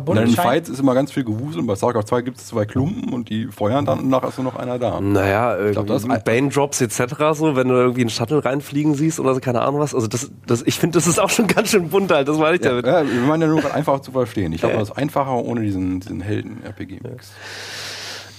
[0.06, 1.60] Bunt in Fights ist immer ganz viel Gewusel.
[1.62, 4.38] Und bei StarCraft 2 gibt es zwei Klumpen und die feuern dann und nachher ist
[4.38, 5.02] nur noch einer da.
[5.02, 7.14] Naja, glaub, das irgendwie ist- Bane-Drops etc.
[7.34, 9.94] so, wenn du irgendwie einen Shuttle reinfliegen siehst oder so, keine Ahnung was.
[9.96, 12.56] Also das, das, ich finde, das ist auch schon ganz schön bunt halt, das meine
[12.58, 12.86] ich Ja, damit.
[12.86, 14.54] ja, wir meinen ja nur einfach zu verstehen.
[14.54, 17.32] Ich glaube, das ist einfacher ohne diesen, diesen Helden-RPG-Mix.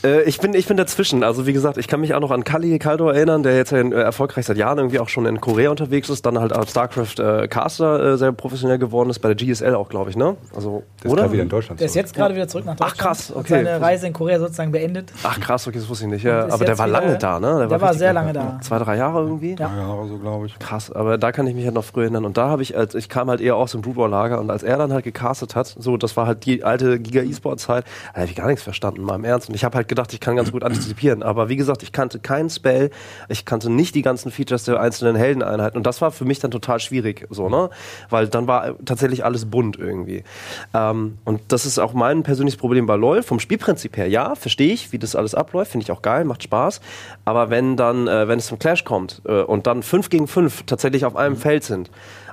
[0.04, 1.22] Äh, ich, bin, ich bin dazwischen.
[1.22, 3.78] Also wie gesagt, ich kann mich auch noch an Kali Kaldo erinnern, der jetzt ja
[3.78, 7.18] äh, erfolgreich seit Jahren irgendwie auch schon in Korea unterwegs ist, dann halt als StarCraft
[7.18, 10.36] äh, Caster äh, sehr professionell geworden ist, bei der GSL auch, glaube ich, ne?
[10.54, 11.22] Also, Der ist oder?
[11.22, 11.80] gerade wieder in Deutschland.
[11.80, 12.98] Der ist jetzt gerade wieder zurück nach Ach, Deutschland.
[12.98, 13.64] krass, Hat okay.
[13.64, 15.12] seine Reise in Korea sozusagen beendet.
[15.22, 16.24] Ach krass, okay, das wusste ich nicht.
[16.24, 17.66] Ja, ist aber der war lange da, ne?
[17.68, 18.58] der war richtig sehr lange da.
[18.62, 19.50] Zwei, drei Jahre irgendwie?
[19.50, 19.68] Ja.
[19.68, 20.58] Drei Jahre so, glaube ich.
[20.58, 22.24] Krass, aber da kann ich mich halt noch früher erinnern.
[22.24, 24.50] Und da habe ich, als ich kam halt eher aus dem Brood War Lager und
[24.50, 27.84] als er dann halt gecastet hat, so, das war halt die alte Giga E-Sport-Zeit,
[28.14, 29.48] da habe ich gar nichts verstanden, mal im Ernst.
[29.48, 31.22] Und ich habe halt gedacht, ich kann ganz gut antizipieren.
[31.22, 32.90] Aber wie gesagt, ich kannte keinen Spell,
[33.28, 35.76] ich kannte nicht die ganzen Features der einzelnen Heldeneinheiten.
[35.76, 37.68] Und das war für mich dann total schwierig, so, ne?
[38.08, 40.24] Weil dann war tatsächlich alles bunt irgendwie.
[40.72, 43.22] Ähm, und das ist auch mein persönliches Problem bei LoL.
[43.22, 46.42] Vom Spielprinzip her, ja, verstehe ich, wie das alles abläuft, finde ich auch geil, macht
[46.42, 46.80] Spaß.
[47.24, 50.62] Aber wenn dann, äh, wenn es zum Clash kommt äh, und dann 5 gegen 5
[50.64, 51.90] tatsächlich auf einem Feld sind,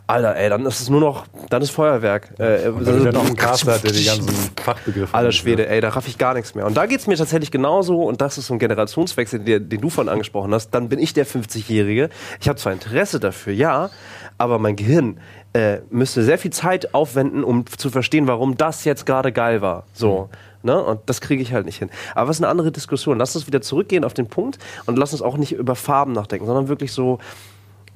[0.10, 2.32] Alter, ey, dann ist es nur noch, dann ist Feuerwerk.
[2.40, 5.14] Äh, Wenn du noch einen Caster hat, der die ganzen Fachbegriffe.
[5.14, 6.66] Alter Schwede, ey, da raff ich gar nichts mehr.
[6.66, 9.92] Und da geht's mir tatsächlich genauso, und das ist so ein Generationswechsel, den, den du
[9.92, 12.10] von angesprochen hast, dann bin ich der 50-Jährige.
[12.42, 13.92] Ich habe zwar Interesse dafür, ja,
[14.40, 15.20] aber mein Gehirn
[15.54, 19.84] äh, müsste sehr viel Zeit aufwenden, um zu verstehen, warum das jetzt gerade geil war.
[19.94, 20.30] So.
[20.64, 20.84] Ne?
[20.84, 21.92] Und das kriege ich halt nicht hin.
[22.16, 23.20] Aber was ist eine andere Diskussion?
[23.20, 26.48] Lass uns wieder zurückgehen auf den Punkt und lass uns auch nicht über Farben nachdenken,
[26.48, 27.20] sondern wirklich so,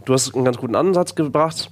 [0.05, 1.71] du hast einen ganz guten Ansatz gebracht.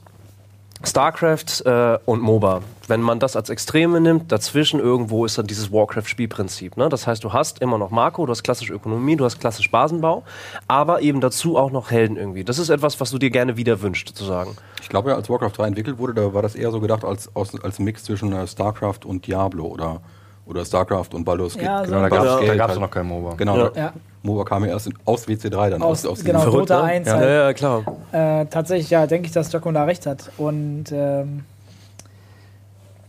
[0.84, 2.62] StarCraft äh, und MOBA.
[2.88, 6.76] Wenn man das als Extreme nimmt, dazwischen irgendwo ist dann dieses Warcraft-Spielprinzip.
[6.78, 6.90] Ne?
[6.90, 10.24] Das heißt, du hast immer noch Makro, du hast klassische Ökonomie, du hast klassisch Basenbau,
[10.68, 12.44] aber eben dazu auch noch Helden irgendwie.
[12.44, 14.58] Das ist etwas, was du dir gerne wieder wünscht, sozusagen.
[14.82, 17.34] Ich glaube ja, als Warcraft 3 entwickelt wurde, da war das eher so gedacht als,
[17.36, 20.02] aus, als Mix zwischen äh, StarCraft und Diablo oder,
[20.46, 21.64] oder StarCraft und Baldur's Gate.
[21.66, 22.24] Ja, so Genau, da Ja.
[22.34, 22.80] gab es da halt.
[22.80, 23.36] noch kein MOBA.
[23.36, 23.94] Genau, Ja.
[24.24, 25.82] MOBA kam ja erst in, aus WC3 dann.
[25.82, 26.40] Aus- aus, genau.
[26.46, 27.24] diesem- Dota 1 ja, halt.
[27.26, 27.84] ja, ja, klar.
[28.12, 30.32] Äh, tatsächlich, ja, denke ich, dass Jocko da recht hat.
[30.38, 31.44] Und ähm,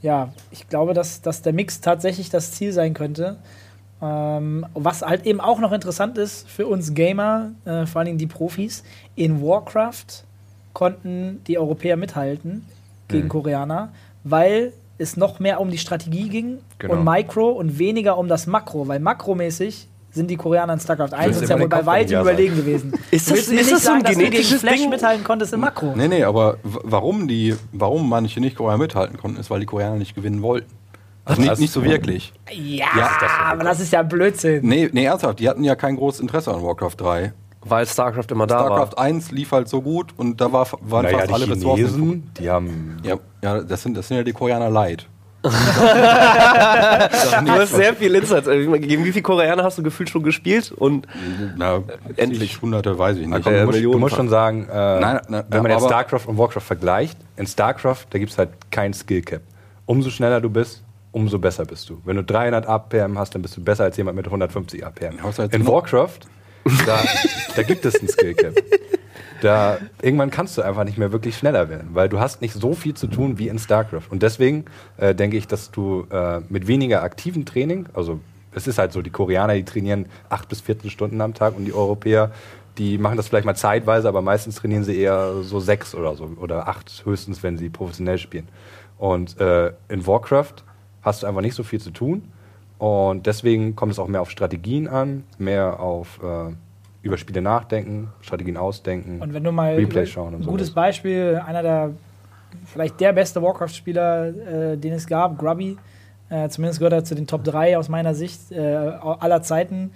[0.01, 3.37] ja, ich glaube, dass, dass der Mix tatsächlich das Ziel sein könnte.
[4.01, 8.18] Ähm, was halt eben auch noch interessant ist für uns Gamer, äh, vor allen Dingen
[8.18, 8.83] die Profis,
[9.14, 10.25] in Warcraft
[10.72, 12.66] konnten die Europäer mithalten
[13.07, 13.29] gegen Mhm.
[13.29, 13.90] Koreaner,
[14.25, 16.94] weil es noch mehr um die Strategie ging Genau.
[16.94, 21.27] und Micro und weniger um das Makro, weil makromäßig sind die Koreaner in StarCraft 1
[21.27, 22.92] willst uns ja wohl bei weitem überlegen gewesen.
[23.11, 24.90] Ist das- ist nicht das so ein sagen, dass du gegen genetisches Flash Ding?
[24.90, 25.92] mithalten konntest im Makro.
[25.96, 29.96] Nee, nee, aber warum, die, warum manche nicht Koreaner mithalten konnten, ist, weil die Koreaner
[29.96, 30.70] nicht gewinnen wollten.
[31.25, 32.33] Also nicht, das- nicht so wirklich.
[32.53, 33.11] Ja, Ja,
[33.46, 34.66] aber das ist ja Blödsinn.
[34.66, 37.33] Nee, nee, ernsthaft, die hatten ja kein großes Interesse an Warcraft 3.
[37.64, 41.18] Weil StarCraft immer da StarCraft 1 lief halt so gut und da war, waren Naja,
[41.20, 42.29] fast alle Ressourcen.
[42.38, 45.07] Die haben Ja, ja das, sind, das sind ja die Koreaner leid.
[47.45, 48.47] Du hast sehr viel Insights.
[48.47, 50.73] Äh, Gegen wie viele Koreaner hast du gefühlt schon gespielt?
[50.73, 51.07] Und
[51.57, 51.83] Na,
[52.17, 52.61] Endlich.
[52.63, 53.43] Hunderte, weiß ich nicht.
[53.43, 56.27] Komm, Äh, du, musst, du musst schon sagen, äh, Nein, nein, wenn man jetzt StarCraft
[56.27, 59.43] und Warcraft vergleicht, in StarCraft, da gibt es halt kein Skillcap.
[59.87, 62.01] Umso schneller du bist, umso besser bist du.
[62.05, 65.19] Wenn du 300 APM hast, dann bist du besser als jemand mit 150 APM.
[65.51, 66.21] In Warcraft,
[66.87, 66.99] da,
[67.57, 68.55] da gibt es ein Skillcap.
[69.43, 72.75] Da, irgendwann kannst du einfach nicht mehr wirklich schneller werden, weil du hast nicht so
[72.75, 74.05] viel zu tun wie in StarCraft.
[74.09, 74.67] Und deswegen
[74.99, 78.21] äh, denke ich, dass du äh, mit weniger aktivem Training, also
[78.55, 81.65] es ist halt so, die Koreaner, die trainieren acht bis 14 Stunden am Tag und
[81.65, 82.31] die Europäer,
[82.79, 86.31] die machen das vielleicht mal zeitweise, aber meistens trainieren sie eher so sechs oder so
[86.37, 88.49] oder acht höchstens, wenn sie professionell spielen.
[88.97, 90.63] Und äh, in Warcraft
[91.03, 92.31] hast du einfach nicht so viel zu tun
[92.79, 96.53] und deswegen kommt es auch mehr auf Strategien an, mehr auf äh,
[97.03, 100.71] über Spiele nachdenken, Strategien ausdenken, Und wenn du mal Replay schauen und ein gutes.
[100.71, 101.91] Beispiel, einer der
[102.67, 105.77] vielleicht der beste Warcraft-Spieler, äh, den es gab, Grubby,
[106.29, 109.93] äh, zumindest gehört er zu den Top 3 aus meiner Sicht äh, aller Zeiten.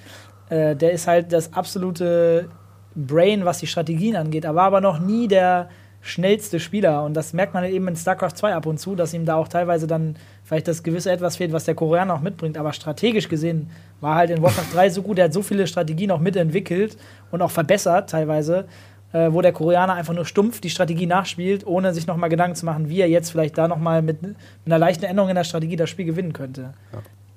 [0.48, 2.48] Äh, der ist halt das absolute
[2.94, 4.44] Brain, was die Strategien angeht.
[4.44, 5.68] Er war aber noch nie der
[6.00, 7.04] schnellste Spieler.
[7.04, 9.48] Und das merkt man eben in StarCraft 2 ab und zu, dass ihm da auch
[9.48, 10.16] teilweise dann
[10.46, 12.56] vielleicht das gewisse etwas fehlt, was der Koreaner auch mitbringt.
[12.56, 13.68] Aber strategisch gesehen
[14.00, 16.96] war halt in Warcraft 3 so gut, er hat so viele Strategien auch mitentwickelt
[17.32, 18.66] und auch verbessert teilweise,
[19.12, 22.64] äh, wo der Koreaner einfach nur stumpf die Strategie nachspielt, ohne sich nochmal Gedanken zu
[22.64, 25.76] machen, wie er jetzt vielleicht da nochmal mit, mit einer leichten Änderung in der Strategie
[25.76, 26.74] das Spiel gewinnen könnte.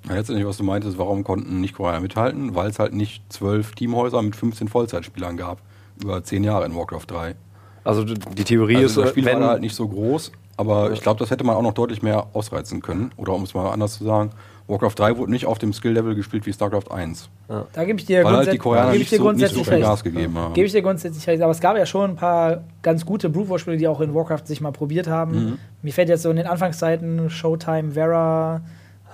[0.08, 2.54] Ja, letztendlich, was du meintest, warum konnten nicht Koreaner mithalten?
[2.54, 5.62] Weil es halt nicht zwölf Teamhäuser mit 15 Vollzeitspielern gab.
[6.02, 7.36] Über zehn Jahre in Warcraft 3.
[7.84, 11.02] Also die Theorie Also ist, das Spiel wenn, war halt nicht so groß, aber ich
[11.02, 13.12] glaube, das hätte man auch noch deutlich mehr ausreizen können.
[13.18, 14.32] Oder um es mal anders zu sagen,
[14.68, 17.30] Warcraft 3 wurde nicht auf dem Skill-Level gespielt wie StarCraft 1.
[17.74, 19.40] Da gebe ich dir, Weil halt grundsätzlich- die Koreaner gebe nicht ich dir so, nicht
[19.50, 19.86] so grundsätzlich viel recht.
[19.86, 20.54] Gas gegeben haben.
[20.54, 23.50] Gebe ich dir grundsätzlich recht, aber es gab ja schon ein paar ganz gute Brute
[23.50, 25.32] War Spiele, die auch in Warcraft sich mal probiert haben.
[25.32, 25.58] Mhm.
[25.82, 28.62] Mir fällt jetzt so in den Anfangszeiten Showtime, Vera,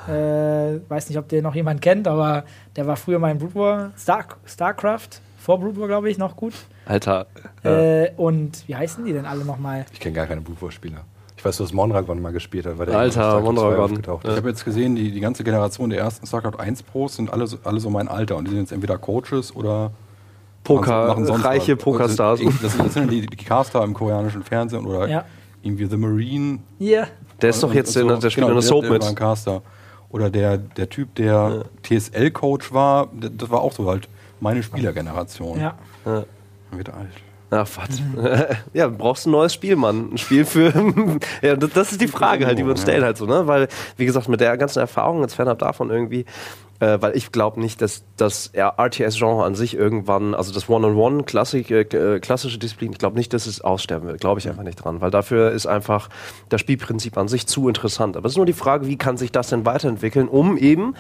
[0.08, 2.44] äh, weiß nicht, ob den noch jemand kennt, aber
[2.76, 3.92] der war früher mal in Brute War.
[3.98, 6.54] Star Starcraft, vor Brute War, glaube ich, noch gut.
[6.86, 7.28] Alter,
[7.64, 8.04] ja.
[8.04, 9.86] Äh, und wie heißen die denn alle nochmal?
[9.94, 11.00] Ich kenne gar keine Blutwurst-Spieler.
[11.00, 11.14] Ich
[11.46, 13.92] weiß, dass Mondragon mal gespielt hat, weil der Alter, in StarCraft 2 Mondragon.
[13.92, 17.32] aufgetaucht Ich habe jetzt gesehen, die, die ganze Generation der ersten StarCraft 1 Pros sind
[17.32, 19.92] alle, so- alle so mein Alter und die sind jetzt entweder Coaches oder
[20.64, 21.84] Poker, machen sonst reiche was.
[21.84, 22.40] Pokerstars.
[22.40, 25.26] Also, Das sind, das sind die, die Caster im koreanischen Fernsehen oder Ja.
[25.62, 26.60] irgendwie The Marine.
[26.80, 27.08] Hier.
[27.42, 28.08] Der ist doch jetzt so.
[28.08, 29.02] der Spiel genau, in der Soap der, der mit.
[29.04, 29.62] war ein Caster.
[30.10, 34.08] Oder der, der Typ, der TSL-Coach war, der- das war auch so halt
[34.40, 35.60] meine Spielergeneration.
[35.60, 35.76] Ja.
[36.06, 36.26] Man
[36.72, 37.10] wird alt.
[37.52, 38.02] Ach, was?
[38.74, 40.14] ja, du brauchst ein neues Spiel, Mann.
[40.14, 40.74] Ein Spiel für.
[41.42, 43.48] ja, das, das ist die Frage halt, die wir uns stellen halt so, ne?
[43.48, 46.26] Weil, wie gesagt, mit der ganzen Erfahrung, jetzt fernab davon irgendwie,
[46.80, 51.82] äh, weil ich glaube nicht, dass das RTS-Genre an sich irgendwann, also das One-on-One, äh,
[51.82, 54.20] äh, klassische Disziplin, ich glaube nicht, dass es aussterben wird.
[54.20, 55.00] Glaube ich einfach nicht dran.
[55.00, 56.10] Weil dafür ist einfach
[56.50, 58.18] das Spielprinzip an sich zu interessant.
[58.18, 60.96] Aber es ist nur die Frage, wie kann sich das denn weiterentwickeln, um eben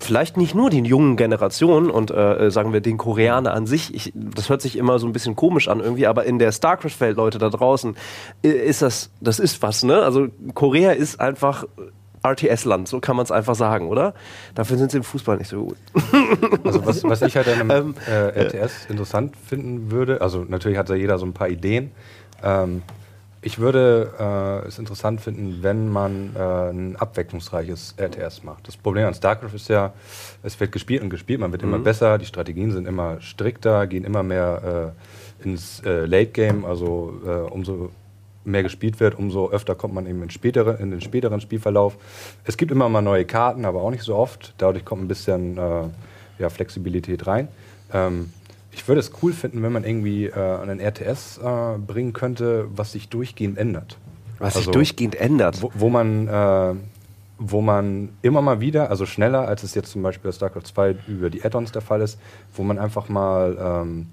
[0.00, 4.12] vielleicht nicht nur den jungen Generationen und äh, sagen wir den Koreaner an sich, ich,
[4.14, 7.38] das hört sich immer so ein bisschen komisch an irgendwie, aber in der StarCraft-Welt, Leute
[7.38, 7.96] da draußen,
[8.42, 10.02] äh, ist das, das ist was, ne?
[10.02, 11.64] Also Korea ist einfach
[12.24, 14.14] RTS-Land, so kann man es einfach sagen, oder?
[14.54, 15.76] Dafür sind sie im Fußball nicht so gut.
[16.64, 20.78] Also was, was ich halt an einem Ähm, äh, RTS interessant finden würde, also natürlich
[20.78, 21.90] hat da jeder so ein paar Ideen.
[22.42, 22.82] Ähm,
[23.44, 28.66] ich würde äh, es interessant finden, wenn man äh, ein abwechslungsreiches RTS macht.
[28.66, 29.92] Das Problem an StarCraft ist ja,
[30.42, 34.04] es wird gespielt und gespielt, man wird immer besser, die Strategien sind immer strikter, gehen
[34.04, 34.94] immer mehr
[35.42, 37.90] äh, ins äh, Late Game, also äh, umso
[38.44, 41.96] mehr gespielt wird, umso öfter kommt man eben in, spätere, in den späteren Spielverlauf.
[42.44, 44.54] Es gibt immer mal neue Karten, aber auch nicht so oft.
[44.58, 45.82] Dadurch kommt ein bisschen äh,
[46.38, 47.48] ja, Flexibilität rein.
[47.92, 48.32] Ähm,
[48.74, 52.92] ich würde es cool finden, wenn man irgendwie äh, einen RTS äh, bringen könnte, was
[52.92, 53.98] sich durchgehend ändert.
[54.38, 55.62] Was Also, sich durchgehend ändert.
[55.62, 56.74] Wo, wo man äh,
[57.38, 60.96] wo man immer mal wieder, also schneller als es jetzt zum Beispiel bei StarCraft 2
[61.08, 62.18] über die Add-ons der Fall ist,
[62.54, 64.06] wo man einfach mal ähm,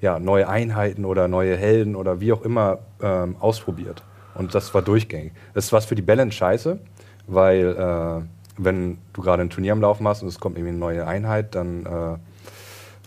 [0.00, 4.02] ja, neue Einheiten oder neue Helden oder wie auch immer ähm, ausprobiert.
[4.34, 5.32] Und das war durchgängig.
[5.54, 6.78] Das ist was für die Balance scheiße,
[7.26, 10.78] weil äh, wenn du gerade ein Turnier am Laufen hast und es kommt irgendwie eine
[10.78, 12.18] neue Einheit, dann äh,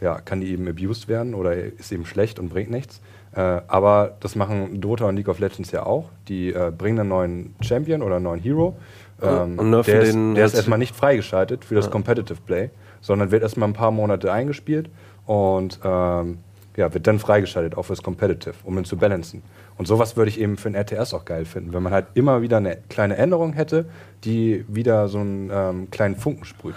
[0.02, 3.02] ja, kann die eben abused werden oder ist eben schlecht und bringt nichts.
[3.36, 6.10] Äh, aber das machen Dota und League of Legends ja auch.
[6.28, 8.78] Die äh, bringen einen neuen Champion oder einen neuen Hero.
[9.22, 12.70] Ähm, und der ist, der ist erstmal nicht freigeschaltet für das Competitive Play,
[13.02, 14.90] sondern wird erstmal ein paar Monate eingespielt
[15.26, 16.40] und ähm,
[16.78, 19.44] ja, wird dann freigeschaltet, auch fürs Competitive, um ihn zu balancen.
[19.78, 22.42] Und sowas würde ich eben für ein RTS auch geil finden, wenn man halt immer
[22.42, 23.86] wieder eine kleine Änderung hätte,
[24.24, 26.76] die wieder so einen ähm, kleinen Funken sprüht.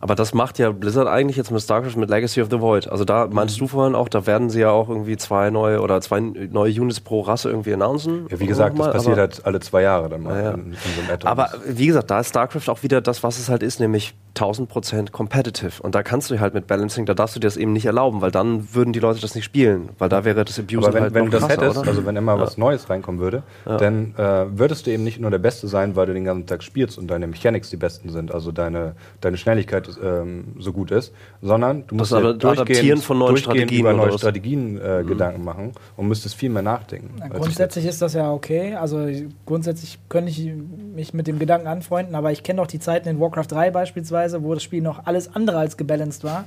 [0.00, 2.88] Aber das macht ja Blizzard eigentlich jetzt mit StarCraft mit Legacy of the Void.
[2.88, 6.00] Also da meinst du vorhin auch, da werden sie ja auch irgendwie zwei neue oder
[6.00, 8.26] zwei neue Units pro Rasse irgendwie announcen.
[8.30, 10.50] Ja, wie gesagt, das Nochmal, passiert halt alle zwei Jahre dann mal Ja, ja.
[10.52, 11.26] in, in so einem.
[11.26, 15.10] Aber wie gesagt, da ist StarCraft auch wieder das, was es halt ist, nämlich 1000%
[15.10, 15.82] competitive.
[15.82, 18.20] Und da kannst du halt mit Balancing, da darfst du dir das eben nicht erlauben,
[18.20, 21.02] weil dann würden die Leute das nicht spielen, weil da wäre das Abuse Aber wenn,
[21.04, 21.88] halt wenn du das krasser, hättest, oder?
[21.88, 25.38] also wenn immer was Neues reinkommen würde, dann äh, würdest du eben nicht nur der
[25.38, 28.52] Beste sein, weil du den ganzen Tag spielst und deine Mechanics die besten sind, also
[28.52, 33.18] deine, deine Schnelligkeit ähm, so gut ist, sondern du musst Das dir aber Adaptieren von
[33.18, 34.18] neuen durchgehend Strategien über neue?
[34.18, 37.16] Strategien äh, Gedanken machen und müsstest viel mehr nachdenken.
[37.18, 38.74] Na, grundsätzlich ist das ja okay.
[38.74, 39.06] Also
[39.44, 40.52] grundsätzlich könnte ich
[40.94, 44.42] mich mit dem Gedanken anfreunden, aber ich kenne doch die Zeiten in Warcraft 3 beispielsweise,
[44.42, 46.44] wo das Spiel noch alles andere als gebalanced war.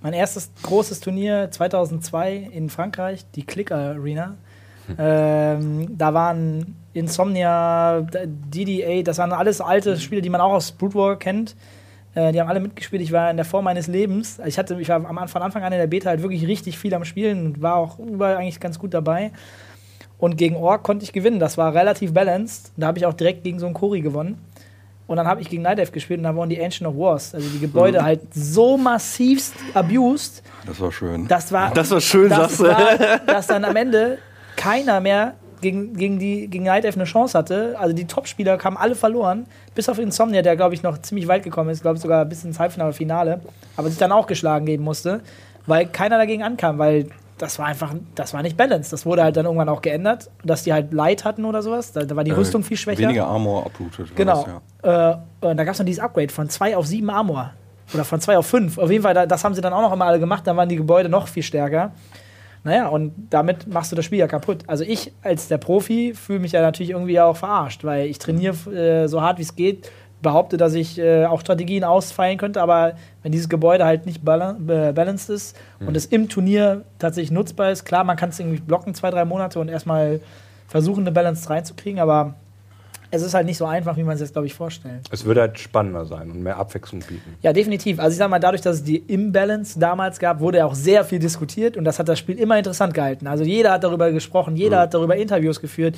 [0.00, 4.36] Mein erstes großes Turnier 2002 in Frankreich, die Click Arena.
[4.98, 10.94] Ähm, da waren Insomnia, DDA, das waren alles alte Spiele, die man auch aus Brood
[10.94, 11.54] War kennt.
[12.14, 13.02] Äh, die haben alle mitgespielt.
[13.02, 14.38] Ich war in der Form meines Lebens.
[14.44, 16.78] Ich hatte, ich war am Anfang, von Anfang an in der Beta halt wirklich richtig
[16.78, 19.32] viel am Spielen und war auch überall eigentlich ganz gut dabei.
[20.18, 21.38] Und gegen Ork konnte ich gewinnen.
[21.40, 22.72] Das war relativ balanced.
[22.76, 24.38] Da habe ich auch direkt gegen so einen Kori gewonnen.
[25.08, 27.34] Und dann habe ich gegen Night Elf gespielt und da waren die Ancient of Wars.
[27.34, 30.42] Also die Gebäude halt so massivst abused.
[30.64, 31.26] Das war schön.
[31.26, 32.64] Das war, Das war schön, das sagst du.
[32.64, 34.18] war, dass dann am Ende
[34.56, 37.76] keiner mehr gegen, gegen, die, gegen Night Elf eine Chance hatte.
[37.78, 41.42] Also die Topspieler kamen alle verloren, bis auf Insomnia, der, glaube ich, noch ziemlich weit
[41.42, 43.40] gekommen ist, glaube ich sogar bis ins Halbfinale, Finale,
[43.78, 45.20] aber sich dann auch geschlagen geben musste,
[45.66, 47.06] weil keiner dagegen ankam, weil
[47.38, 48.92] das war einfach, das war nicht balanced.
[48.92, 51.90] Das wurde halt dann irgendwann auch geändert, dass die halt Light hatten oder sowas.
[51.92, 53.00] Da, da war die Äh, Rüstung viel schwächer.
[53.02, 54.14] Weniger Armor uprooted.
[54.14, 54.44] Genau.
[54.82, 55.12] Das, ja.
[55.40, 57.50] Äh, und da gab es noch dieses Upgrade von 2 auf 7 Armor.
[57.94, 58.78] Oder von 2 auf 5.
[58.78, 60.46] Auf jeden Fall, da- das haben sie dann auch noch immer alle gemacht.
[60.46, 61.90] Dann waren die Gebäude noch viel stärker.
[62.64, 64.64] Naja, und damit machst du das Spiel ja kaputt.
[64.68, 68.54] Also ich als der Profi fühle mich ja natürlich irgendwie auch verarscht, weil ich trainiere
[68.72, 69.90] äh, so hart wie es geht,
[70.22, 74.56] behaupte, dass ich äh, auch Strategien ausfeilen könnte, aber wenn dieses Gebäude halt nicht bala
[74.68, 78.60] äh, balanced ist und es im Turnier tatsächlich nutzbar ist, klar, man kann es irgendwie
[78.60, 80.20] blocken, zwei, drei Monate und erstmal
[80.68, 82.34] versuchen, eine Balance reinzukriegen, aber
[83.14, 85.02] es ist halt nicht so einfach, wie man es jetzt, glaube ich, vorstellt.
[85.10, 87.36] Es würde halt spannender sein und mehr Abwechslung bieten.
[87.42, 88.00] Ja, definitiv.
[88.00, 91.18] Also ich sag mal, dadurch, dass es die Imbalance damals gab, wurde auch sehr viel
[91.18, 93.26] diskutiert und das hat das Spiel immer interessant gehalten.
[93.26, 95.96] Also jeder hat darüber gesprochen, jeder hat darüber Interviews geführt,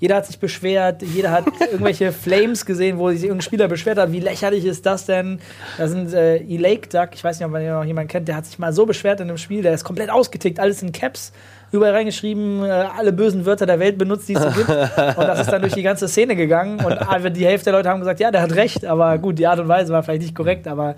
[0.00, 4.10] jeder hat sich beschwert, jeder hat irgendwelche Flames gesehen, wo sich irgendein Spieler beschwert hat,
[4.12, 5.40] wie lächerlich ist das denn?
[5.76, 8.36] Da sind äh, Elake Duck, ich weiß nicht, ob man den noch jemanden kennt, der
[8.36, 11.32] hat sich mal so beschwert in dem Spiel, der ist komplett ausgetickt, alles in Caps.
[11.74, 14.68] Überall reingeschrieben, äh, alle bösen Wörter der Welt benutzt, die es so gibt.
[14.68, 16.78] Und das ist dann durch die ganze Szene gegangen.
[16.84, 19.46] Und einfach die Hälfte der Leute haben gesagt, ja, der hat recht, aber gut, die
[19.48, 20.94] Art und Weise war vielleicht nicht korrekt, aber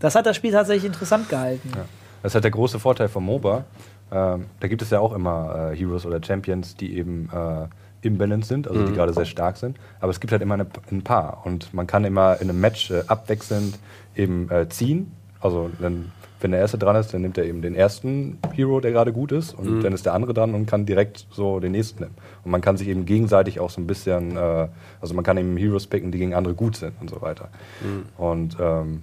[0.00, 1.70] das hat das Spiel tatsächlich interessant gehalten.
[2.22, 3.64] Das ist halt der große Vorteil vom MOBA.
[4.12, 8.48] Ähm, da gibt es ja auch immer äh, Heroes oder Champions, die eben äh, imbalanced
[8.48, 9.78] sind, also die gerade sehr stark sind.
[10.00, 11.42] Aber es gibt halt immer eine, ein Paar.
[11.44, 13.78] Und man kann immer in einem Match äh, abwechselnd
[14.14, 15.12] eben äh, ziehen.
[15.40, 18.92] Also dann, wenn der Erste dran ist, dann nimmt er eben den ersten Hero, der
[18.92, 19.54] gerade gut ist.
[19.54, 22.14] Und dann ist der andere dran und kann direkt so den nächsten nehmen.
[22.44, 24.68] Und man kann sich eben gegenseitig auch so ein bisschen, äh,
[25.00, 27.48] also man kann eben Heroes picken, die gegen andere gut sind und so weiter.
[28.16, 29.02] Und ähm,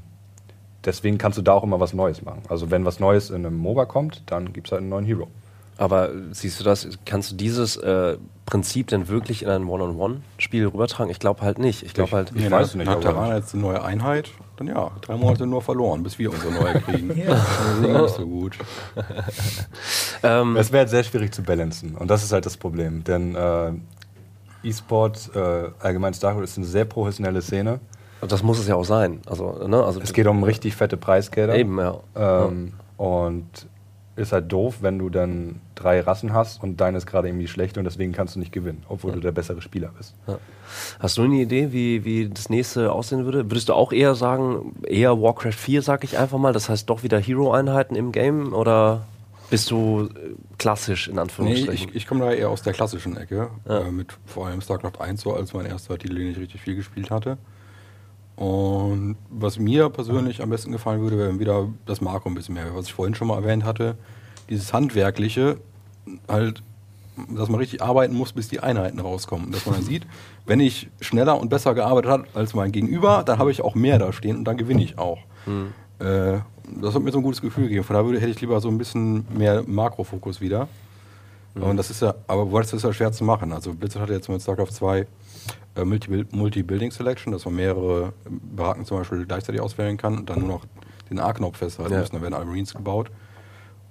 [0.83, 2.43] deswegen kannst du da auch immer was Neues machen.
[2.47, 5.27] Also wenn was Neues in einem MOBA kommt, dann gibt es halt einen neuen Hero.
[5.77, 11.11] Aber siehst du das, kannst du dieses äh, Prinzip denn wirklich in ein One-on-One-Spiel rübertragen?
[11.11, 11.83] Ich glaube halt nicht.
[11.83, 14.29] Ich glaube halt, Ich Nee, weiß nicht, Hat Terraner jetzt eine neue Einheit?
[14.57, 17.09] Dann ja, drei Monate nur verloren, bis wir unsere neue kriegen.
[17.27, 18.57] Das ist nicht so gut.
[20.23, 21.95] ähm, Es wäre halt sehr schwierig zu balancen.
[21.95, 23.03] Und das ist halt das Problem.
[23.03, 23.71] Denn äh,
[24.63, 27.79] E-Sport, äh, allgemein StarCraft, ist eine sehr professionelle Szene.
[28.27, 29.21] das muss es ja auch sein.
[29.25, 31.55] Also, ne, also Es geht um richtig fette Preisgelder.
[31.55, 31.99] eben, ja.
[32.15, 33.45] Ähm, Und
[34.15, 37.77] ist halt doof, wenn du dann drei Rassen hast und deine ist gerade irgendwie schlecht
[37.77, 40.15] und deswegen kannst du nicht gewinnen, obwohl du der bessere Spieler bist.
[40.99, 43.43] Hast du eine Idee, wie, wie das nächste aussehen würde?
[43.51, 47.03] Würdest du auch eher sagen, eher Warcraft 4, sag ich einfach mal, das heißt doch
[47.03, 49.05] wieder Hero-Einheiten im Game oder
[49.49, 51.89] bist du äh, klassisch in Nee, Anführungsstrichen?
[51.89, 55.21] ich, ich komme da eher aus der klassischen Ecke, äh, mit vor allem StarCraft 1
[55.21, 57.37] so als mein erster Titel, den ich richtig viel gespielt hatte.
[58.35, 62.75] Und was mir persönlich am besten gefallen würde, wäre wieder das Makro ein bisschen mehr,
[62.75, 63.95] was ich vorhin schon mal erwähnt hatte.
[64.49, 65.57] Dieses Handwerkliche,
[66.27, 66.61] halt,
[67.29, 69.51] dass man richtig arbeiten muss, bis die Einheiten rauskommen.
[69.51, 70.05] Dass man dann sieht,
[70.45, 73.99] wenn ich schneller und besser gearbeitet habe als mein Gegenüber, dann habe ich auch mehr
[73.99, 75.19] da stehen und dann gewinne ich auch.
[75.99, 76.39] Äh,
[76.81, 77.85] das hat mir so ein gutes Gefühl gegeben.
[77.85, 80.67] Von daher würde, hätte ich lieber so ein bisschen mehr Makrofokus wieder.
[81.55, 83.53] Und das ist ja, aber das ist ja schwer zu machen.
[83.53, 85.07] Also Blizzard hatte jetzt mit StarCraft 2
[85.75, 90.39] äh, Multi- Multi-Building Selection, dass man mehrere Baracken zum Beispiel gleichzeitig auswählen kann und dann
[90.39, 90.65] nur noch
[91.09, 91.99] den A-Knopf festhalten Ja.
[91.99, 92.13] müssen.
[92.13, 93.09] Dann werden alle Marines gebaut.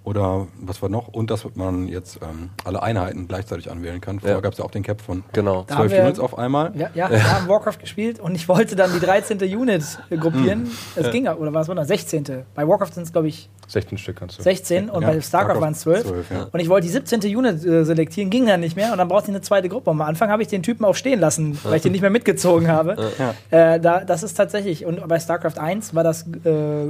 [0.04, 1.08] Oder was war noch?
[1.08, 4.20] Und dass man jetzt ähm, alle Einheiten gleichzeitig anwählen kann.
[4.20, 4.40] Vorher Ja.
[4.42, 5.64] gab es ja auch den Cap von Genau.
[5.66, 6.72] Da haben 12 wir- Units auf einmal.
[6.76, 9.38] Ja, ja, wir haben Warcraft gespielt und ich wollte dann die 13.
[9.56, 10.70] Unit gruppieren.
[10.94, 11.88] Es ging, oder was war das?
[11.88, 12.44] 16.
[12.54, 14.42] Bei Warcraft sind es, glaube ich, 16 Stück kannst du.
[14.42, 16.02] 16 und Ja, bei StarCraft waren es 12.
[16.06, 16.48] 12, ja.
[16.52, 17.20] Und ich wollte die 17.
[17.34, 19.88] Unit äh, selektieren, ging dann nicht mehr und dann brauchte ich eine zweite Gruppe.
[19.88, 22.10] Und am Anfang habe ich den Typen auch stehen lassen, weil ich den nicht mehr
[22.10, 23.10] mitgezogen habe.
[23.50, 26.88] Äh, da, das ist tatsächlich, und bei StarCraft 1 war das äh,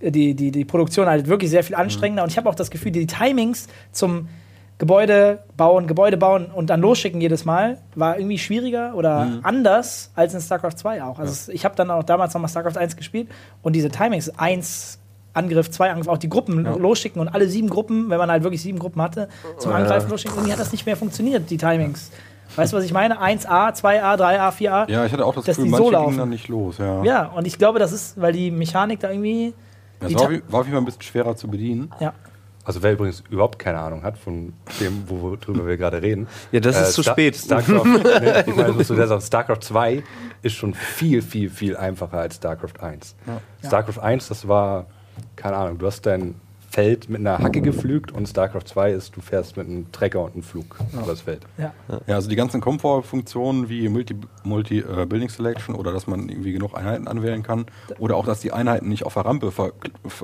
[0.00, 2.22] die, die, die Produktion halt wirklich sehr viel anstrengender.
[2.22, 4.28] Und ich habe auch das Gefühl, die Timings zum
[4.78, 10.32] Gebäude bauen, Gebäude bauen und dann losschicken jedes Mal war irgendwie schwieriger oder anders als
[10.32, 11.18] in StarCraft 2 auch.
[11.18, 13.28] Also es- ich habe dann auch damals nochmal StarCraft 1 gespielt
[13.62, 14.98] und diese Timings, 1
[15.34, 18.62] Angriff, 2 Angriff, auch die Gruppen losschicken und alle sieben Gruppen, wenn man halt wirklich
[18.62, 22.10] sieben Gruppen hatte, zum Angreifen losschicken, irgendwie hat das nicht mehr funktioniert, die Timings.
[22.56, 23.20] Weißt du, was ich meine?
[23.20, 24.90] 1A, 2A, 3A, 4A.
[24.90, 26.06] Ja, ich hatte auch das Dass Gefühl, die so manche laufen.
[26.06, 26.78] gingen dann nicht los.
[26.78, 27.04] Ja.
[27.04, 29.52] Ja, und ich glaube, das ist, weil die Mechanik da irgendwie.
[30.00, 31.90] Das war, Ta- auf jeden- war auf jeden Fall ein bisschen schwerer zu bedienen.
[32.00, 32.12] ja.
[32.62, 36.28] Also wer übrigens überhaupt keine Ahnung hat von dem, worüber wir gerade reden.
[36.52, 37.34] äh, Ja, das ist zu Star- spät.
[37.34, 37.84] StarCraft,
[38.20, 40.02] nee, ich meine, der Sache, StarCraft 2
[40.42, 43.16] ist schon viel, viel, viel einfacher als StarCraft 1.
[43.66, 44.86] StarCraft 1, das war,
[45.36, 46.34] keine Ahnung, du hast dein
[46.70, 50.34] Feld mit einer Hacke gepflügt und StarCraft 2 ist, du fährst mit einem Trecker und
[50.34, 51.42] einem Flug über das Feld.
[51.58, 51.74] Ja.
[52.06, 54.14] Ja, also die ganzen Komfortfunktionen wie Multi,
[54.44, 57.66] Multi äh, Building Selection oder dass man irgendwie genug Einheiten anwählen kann
[57.98, 59.72] oder auch, dass die Einheiten nicht auf der Rampe ver,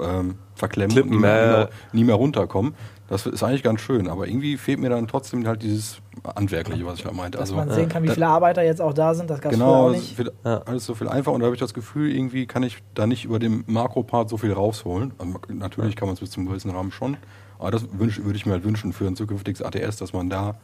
[0.01, 1.45] ähm, verklemmen Klippen, und nie mehr, äh.
[1.45, 2.75] nie, mehr, nie mehr runterkommen.
[3.09, 5.99] Das ist eigentlich ganz schön, aber irgendwie fehlt mir dann trotzdem halt dieses
[6.35, 7.39] Handwerkliche, was ich halt meinte.
[7.39, 9.53] Dass also, man sehen kann, wie da- viele Arbeiter jetzt auch da sind, das gab
[9.53, 10.19] es Genau, es nicht.
[10.19, 10.63] wird Ja.
[10.67, 13.25] alles so viel einfacher und da habe ich das Gefühl, irgendwie kann ich da nicht
[13.25, 15.13] über den Makro-Part so viel rausholen.
[15.19, 17.17] Also, natürlich kann man es bis zum gewissen Rahmen schon,
[17.61, 20.57] aber das würde ich mir halt wünschen für ein zukünftiges ATS, dass man da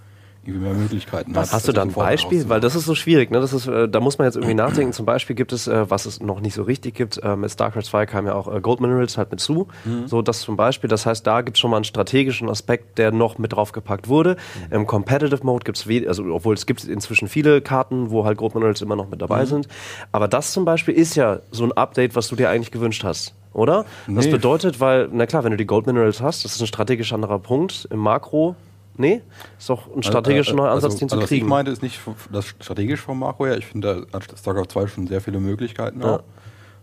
[0.44, 1.52] irgendwie mehr Möglichkeiten hat.
[1.52, 2.48] Hast du da ein Beispiel?
[2.48, 3.30] Weil das ist so schwierig.
[3.30, 3.40] Ne?
[3.40, 4.92] Das ist, äh, da muss man jetzt irgendwie nachdenken.
[4.92, 7.82] Zum Beispiel gibt es, äh, was es noch nicht so richtig gibt, äh, mit StarCraft
[7.84, 9.68] 2 kam ja auch äh, Gold Minerals halt mit zu.
[10.06, 10.88] So das zum Beispiel.
[10.88, 14.36] Das heißt, da gibt es schon mal einen strategischen Aspekt, der noch mit draufgepackt wurde.
[14.70, 18.54] Im Competitive Mode gibt es, also obwohl es gibt inzwischen viele Karten, wo halt Gold
[18.54, 19.68] Minerals immer noch mit dabei sind.
[20.10, 23.34] Aber das zum Beispiel ist ja so ein Update, was du dir eigentlich gewünscht hast.
[23.54, 23.84] Oder?
[24.08, 24.32] Das Nee.
[24.32, 27.38] bedeutet, weil, na klar, wenn du die Gold Minerals hast, das ist ein strategisch anderer
[27.38, 28.56] Punkt im Makro.
[28.96, 29.22] Nee?
[29.58, 31.42] Ist doch ein strategischer neuer Ansatz, also, den zu also, kriegen.
[31.42, 33.56] Was ich meinte, ist nicht das strategisch vom Makro her.
[33.56, 36.16] Ich finde, da hat StarCraft 2 schon sehr viele Möglichkeiten, Ja.
[36.16, 36.22] auch,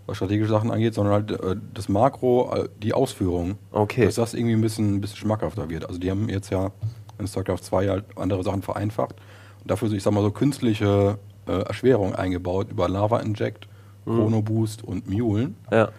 [0.08, 4.06] was strategische Sachen angeht, sondern halt äh, das Makro, äh, die Ausführung, Okay.
[4.06, 5.86] dass das irgendwie ein bisschen, ein bisschen schmackhafter wird.
[5.88, 6.72] Also die haben jetzt ja
[7.20, 9.16] in StarCraft 2 halt andere Sachen vereinfacht
[9.62, 13.68] und dafür, ich sag mal, so künstliche äh, Erschwerungen eingebaut über Lava Inject,
[14.06, 14.16] Mhm.
[14.16, 15.56] Chrono Boost und Mulen.
[15.72, 15.90] Ja.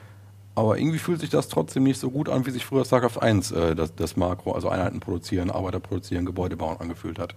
[0.60, 3.50] Aber irgendwie fühlt sich das trotzdem nicht so gut an, wie sich früher StarCraft 1
[3.52, 7.34] äh, das, das Makro, also Einheiten produzieren, Arbeiter produzieren, Gebäude bauen, angefühlt hat.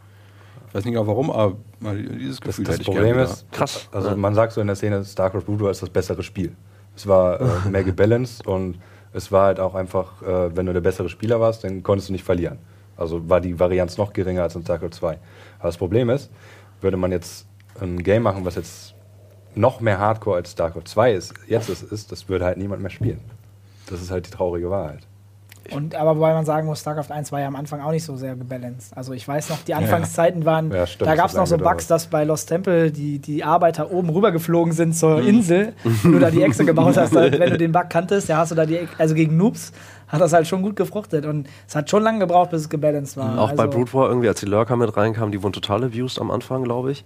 [0.67, 1.55] Ich weiß nicht genau warum, aber
[1.95, 3.87] dieses Das, Gefühl das hätte ich Problem gerne ist, Krass.
[3.93, 4.15] Also Ja.
[4.17, 6.53] man sagt so in der Szene, StarCraft War ist das bessere Spiel.
[6.95, 8.77] Es war äh, mehr gebalanced und
[9.13, 12.13] es war halt auch einfach, äh, wenn du der bessere Spieler warst, dann konntest du
[12.13, 12.57] nicht verlieren.
[12.97, 15.07] Also war die Varianz noch geringer als in StarCraft 2.
[15.59, 16.29] Aber das Problem ist,
[16.81, 17.47] würde man jetzt
[17.79, 18.92] ein Game machen, was jetzt
[19.55, 22.91] noch mehr Hardcore als StarCraft 2 ist, jetzt ist, ist, das würde halt niemand mehr
[22.91, 23.19] spielen.
[23.89, 24.99] Das ist halt die traurige Wahrheit.
[25.71, 28.17] Und, aber wobei man sagen muss, StarCraft 1 war ja am Anfang auch nicht so
[28.17, 28.95] sehr gebalanced.
[28.97, 31.87] Also ich weiß noch, die Anfangszeiten waren, Ja, stimmt, da gab es noch so Bugs,
[31.87, 35.27] dass bei Lost Temple die, die Arbeiter oben rüber geflogen sind zur Mhm.
[35.27, 37.15] Insel und du da die Echse gebaut hast.
[37.15, 39.71] Halt, wenn du den Bug kanntest, ja, hast du da die, also gegen Noobs
[40.09, 41.25] hat das halt schon gut gefruchtet.
[41.25, 43.39] Und es hat schon lange gebraucht, bis es gebalanced war.
[43.39, 46.19] Auch bei also, Brood War irgendwie, als die Lurker mit reinkamen, die wurden total abused
[46.19, 47.05] am Anfang, glaube ich.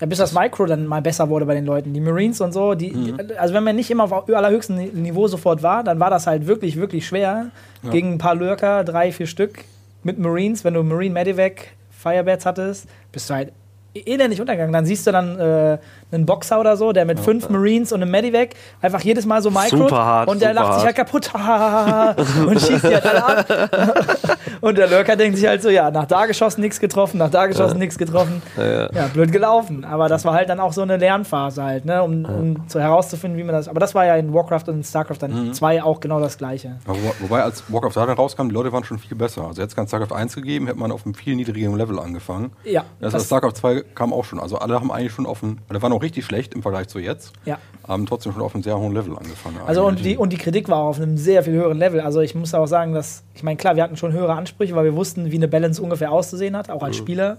[0.00, 1.92] Ja, bis das Micro dann mal besser wurde bei den Leuten.
[1.92, 3.18] Die Marines und so, die, Mhm.
[3.28, 6.26] die, also wenn man nicht immer auf allerhöchstem Ni- Niveau sofort war, dann war das
[6.26, 7.46] halt wirklich, wirklich schwer.
[7.90, 9.64] Gegen ein paar Lurker, drei, vier Stück
[10.02, 13.52] mit Marines, wenn du Marine Medivac Firebats hattest, bist du halt
[13.94, 14.72] elendig untergegangen.
[14.72, 15.78] Dann siehst du dann äh,
[16.12, 19.50] einen Boxer oder so, der mit fünf Marines und einem Medivac einfach jedes Mal so
[19.50, 22.16] Micro Super hart, und der lacht sich halt hart.
[22.16, 24.38] kaputt und schießt die halt alle ab.
[24.60, 27.46] und der Lurker denkt sich halt so, ja, nach da geschossen nichts getroffen, nach da
[27.46, 28.42] geschossen nichts getroffen.
[28.56, 29.84] Ja, blöd gelaufen.
[29.84, 33.38] Aber das war halt dann auch so eine Lernphase halt, ne, um, um zu herauszufinden,
[33.38, 33.68] wie man das.
[33.68, 36.76] Aber das war ja in Warcraft und in StarCraft dann 2 auch genau das gleiche.
[36.86, 39.42] Aber wo, wobei, als Warcraft 3 dann rauskam, die Leute waren schon viel besser.
[39.46, 42.52] Also jetzt ganz StarCraft 1 gegeben, hätte man auf einem viel niedrigeren Level angefangen.
[42.64, 44.38] Ja, Das, das- StarCraft 2 kam auch schon.
[44.40, 46.98] Also alle haben eigentlich schon auf einem, alle waren auch richtig schlecht im Vergleich zu
[46.98, 47.58] jetzt, Ja.
[47.86, 49.56] haben trotzdem schon auf einem sehr hohen Level angefangen.
[49.66, 52.00] Also und die, und die Kritik war auch auf einem sehr viel höheren Level.
[52.00, 54.84] Also ich muss auch sagen, dass, ich meine, klar, wir hatten schon höhere Ansprüche, weil
[54.84, 57.38] wir wussten, wie eine Balance ungefähr auszusehen hat, auch als Spieler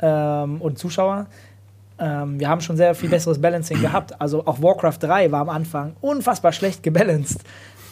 [0.00, 1.26] ähm, und Zuschauer.
[2.00, 4.20] Ähm, wir haben schon sehr viel besseres Balancing gehabt.
[4.20, 7.40] Also auch Warcraft 3 war am Anfang unfassbar schlecht gebalanced.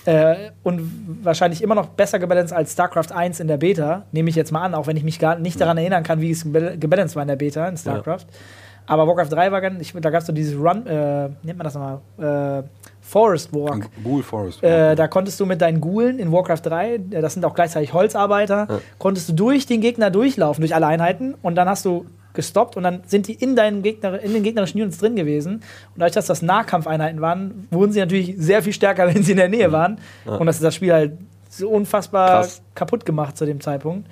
[0.06, 4.36] Äh, und wahrscheinlich immer noch besser gebalanced als StarCraft 1 in der Beta, nehme ich
[4.36, 6.78] jetzt mal an, auch wenn ich mich gar nicht daran erinnern kann, wie es gebal-
[6.78, 8.26] gebalanced war in der Beta in StarCraft.
[8.88, 11.64] Aber Warcraft 3 war ganz, ich, da gab es so dieses Run, äh, nennt man
[11.64, 12.62] das nochmal, äh,
[13.00, 13.88] Forest Walk.
[14.04, 14.62] Ghoul Forest.
[14.62, 17.92] Äh, da konntest du mit deinen Gulen in Warcraft 3, äh, das sind auch gleichzeitig
[17.92, 22.06] Holzarbeiter, konntest du durch den Gegner durchlaufen, durch alle Einheiten und dann hast du
[22.36, 25.54] gestoppt und dann sind die in, deinen Gegner, in den gegnerischen Units drin gewesen.
[25.56, 25.62] Und
[25.96, 29.48] dadurch, dass das Nahkampfeinheiten waren, wurden sie natürlich sehr viel stärker, wenn sie in der
[29.48, 29.98] Nähe waren.
[30.24, 31.12] Und das ist das Spiel halt
[31.48, 32.60] so unfassbar Krass.
[32.74, 34.10] kaputt gemacht zu dem Zeitpunkt.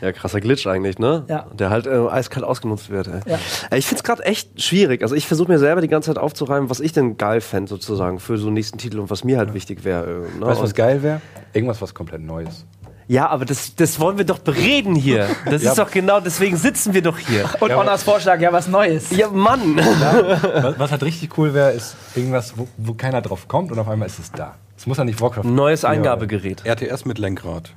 [0.00, 1.24] Ja, krasser Glitch eigentlich, ne?
[1.28, 1.44] Ja.
[1.52, 3.08] Der halt äh, eiskalt ausgenutzt wird.
[3.08, 3.20] Ey.
[3.26, 3.38] Ja.
[3.76, 5.02] Ich find's gerade echt schwierig.
[5.02, 8.18] Also ich versuche mir selber die ganze Zeit aufzureimen, was ich denn geil fände sozusagen
[8.18, 10.04] für so einen nächsten Titel und was mir halt wichtig wäre.
[10.34, 10.46] äh, Ne?
[10.46, 11.20] Weißt du, was geil wäre?
[11.52, 12.64] Irgendwas, was komplett Neues.
[13.08, 15.28] Ja, aber das, das wollen wir doch bereden hier.
[15.48, 15.70] Das Ja.
[15.70, 17.48] ist doch genau, deswegen sitzen wir doch hier.
[17.60, 19.10] Und Ja, Honors Vorschlag, ja, was Neues.
[19.10, 19.76] Ja, Mann.
[19.76, 23.88] was, was halt richtig cool wäre, ist irgendwas, wo, wo keiner drauf kommt und auf
[23.88, 24.56] einmal ist es da.
[24.76, 25.90] Es muss ja nicht Warcraft Neues Ja.
[25.90, 26.64] Eingabegerät.
[26.66, 27.70] RTS mit Lenkrad.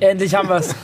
[0.00, 0.74] Endlich haben wir es.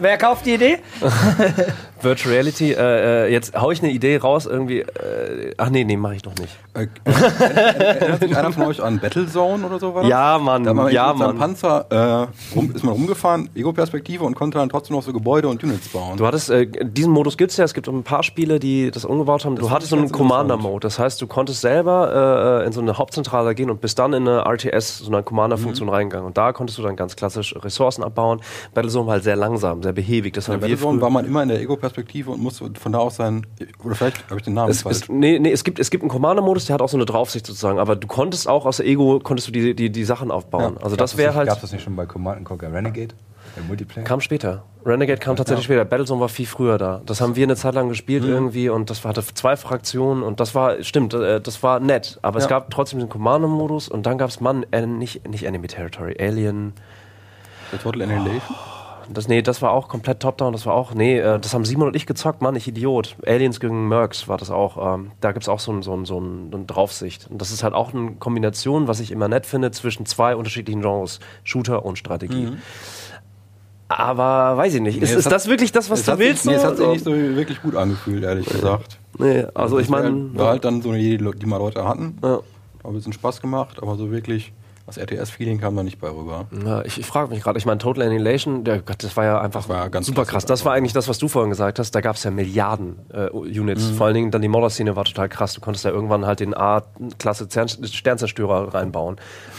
[0.00, 0.78] Wer kauft die Idee?
[2.02, 4.80] Virtual Reality, äh, äh, jetzt hau ich eine Idee raus, irgendwie.
[4.80, 6.56] Äh, ach nee, nee, mache ich noch nicht.
[6.74, 9.94] Äh, erinnert sich einer von euch an Battlezone oder so?
[9.94, 10.10] War das?
[10.10, 11.38] Ja, Mann, Da man ja, mit Mann.
[11.38, 15.62] Panzer äh, rum, ist man rumgefahren, Ego-Perspektive und konnte dann trotzdem noch so Gebäude und
[15.62, 16.16] Units bauen.
[16.16, 19.44] Du hattest, äh, diesen Modus gibt's ja, es gibt ein paar Spiele, die das umgebaut
[19.44, 19.56] haben.
[19.56, 20.10] Du fand hattest so einen.
[20.10, 20.80] Commander-Mode.
[20.80, 24.26] Das heißt, du konntest selber äh, in so eine Hauptzentrale gehen und bist dann in
[24.26, 25.94] eine RTS, so eine Commander-Funktion Mhm.
[25.94, 26.26] reingegangen.
[26.26, 28.40] Und da konntest du dann ganz klassisch Ressourcen abbauen.
[28.74, 30.32] Battlezone war halt sehr langsam, sehr behäbig.
[30.34, 31.89] Das wir Battlezone war man immer in der Ego-Perspektive
[32.28, 33.46] und musste von da aus sein.
[33.84, 35.02] Oder vielleicht habe ich den Namen Es, falsch.
[35.02, 37.46] es, nee, nee, es gibt, es gibt einen Commander-Modus, der hat auch so eine Draufsicht
[37.46, 40.74] sozusagen, aber du konntest auch aus der Ego, konntest du die, die, die Sachen aufbauen.
[40.78, 40.82] Ja.
[40.84, 43.14] also das wäre halt, Gab es das nicht schon bei Command Conquer Renegade?
[43.56, 44.04] Der Multiplayer?
[44.04, 44.62] kam später.
[44.86, 45.84] Renegade kam tatsächlich später.
[45.84, 47.02] Battlezone war viel früher da.
[47.04, 48.28] Das haben wir eine Zeit lang gespielt Mhm.
[48.30, 52.18] irgendwie und das hatte zwei Fraktionen und das war, stimmt, äh, das war nett.
[52.22, 52.50] Aber es Ja.
[52.50, 56.74] gab trotzdem den Commander-Modus und dann gab es, Mann, äh, nicht, nicht Enemy Territory, Alien.
[57.72, 58.56] Der Total Annihilation.
[59.12, 61.88] Das, nee, das war auch komplett Top-Down, das war auch, nee, äh, das haben Simon
[61.88, 63.16] und ich gezockt, Mann, ich Idiot.
[63.26, 66.20] Aliens gegen Mercs war das auch, ähm, da gibt's auch so ein, so, ein, so
[66.20, 67.26] ein, eine Draufsicht.
[67.28, 70.80] Und das ist halt auch eine Kombination, was ich immer nett finde, zwischen zwei unterschiedlichen
[70.82, 72.52] Genres, Shooter und Strategie.
[73.88, 76.18] Aber weiß ich nicht, ist, Nee, es ist hat- das wirklich das, was Es du
[76.18, 76.44] willst?
[76.44, 78.98] Sich, nee, es hat sich nicht so wirklich gut angefühlt, ehrlich gesagt.
[79.18, 81.84] nee, also ich Das war- meine, War halt dann so eine Idee, die mal Leute
[81.86, 82.16] hatten.
[82.22, 82.34] ja.
[82.36, 82.42] Hat
[82.84, 84.52] ein bisschen Spaß gemacht, aber so wirklich
[84.96, 86.46] das RTS-Feeling kam da nicht bei rüber.
[86.64, 89.40] Ja, ich, ich frage mich gerade, ich meine, Total Annihilation, der Gott, das war ja
[89.40, 90.44] einfach war ja ganz super krass.
[90.44, 91.94] Das war eigentlich das, was du vorhin gesagt hast.
[91.94, 93.90] Da gab es ja Milliarden äh, Units.
[93.90, 95.54] Vor allen Dingen dann die Modder-Szene war total krass.
[95.54, 99.16] Du konntest da irgendwann halt den A-Klasse Sternzerstörer reinbauen.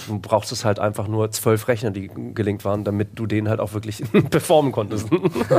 [0.08, 3.74] Du brauchst halt einfach nur zwölf Rechner, die gelingt waren, damit du den halt auch
[3.74, 5.08] wirklich performen konntest.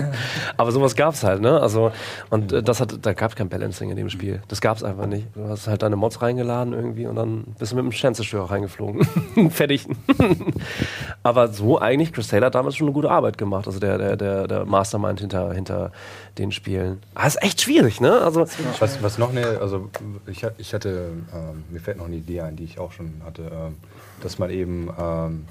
[0.56, 1.60] Aber sowas gab es halt, ne?
[1.60, 1.92] Also,
[2.30, 4.42] und äh, das hat, da gab es kein Balancing in dem Spiel.
[4.48, 5.26] Das gab es einfach nicht.
[5.34, 9.04] Du hast halt deine Mods reingeladen irgendwie und dann bist du mit dem Sternzerstörer reingeflogen.
[9.50, 9.86] Fertig.
[11.22, 13.66] Aber so eigentlich, Chris Taylor hat damals schon eine gute Arbeit gemacht.
[13.66, 15.92] Also der, der, der, der Mastermind hinter, hinter
[16.38, 17.00] den Spielen.
[17.14, 18.20] Aber ist echt schwierig, ne?
[18.20, 18.46] Also,
[18.80, 19.90] Was, was noch eine, also
[20.26, 23.42] ich, ich hatte, ähm, mir fällt noch eine Idee ein, die ich auch schon hatte,
[23.42, 23.76] ähm,
[24.24, 25.44] dass man eben, ähm,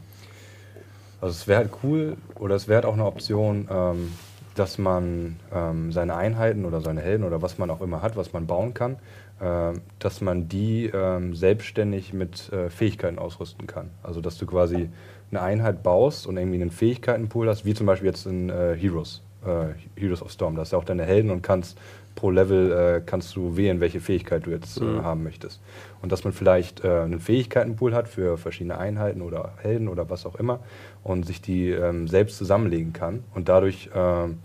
[1.19, 4.11] also es wäre halt cool oder es wäre halt auch eine Option, ähm,
[4.55, 8.33] dass man ähm, seine Einheiten oder seine Helden oder was man auch immer hat, was
[8.33, 8.97] man bauen kann,
[9.41, 13.89] ähm, dass man die ähm, selbstständig mit äh, Fähigkeiten ausrüsten kann.
[14.03, 14.89] Also dass du quasi
[15.31, 19.21] eine Einheit baust und irgendwie einen Fähigkeitenpool hast, wie zum Beispiel jetzt in äh, Heroes,
[19.45, 20.55] äh, Heroes of Storm.
[20.55, 21.77] Da hast du auch deine Helden und kannst
[22.15, 25.61] pro Level äh, kannst du wählen, welche Fähigkeit du jetzt äh, haben möchtest.
[26.01, 30.25] Und dass man vielleicht äh, einen Fähigkeitenpool hat für verschiedene Einheiten oder Helden oder was
[30.25, 30.59] auch immer
[31.03, 34.39] und sich die ähm, selbst zusammenlegen kann und dadurch ähm,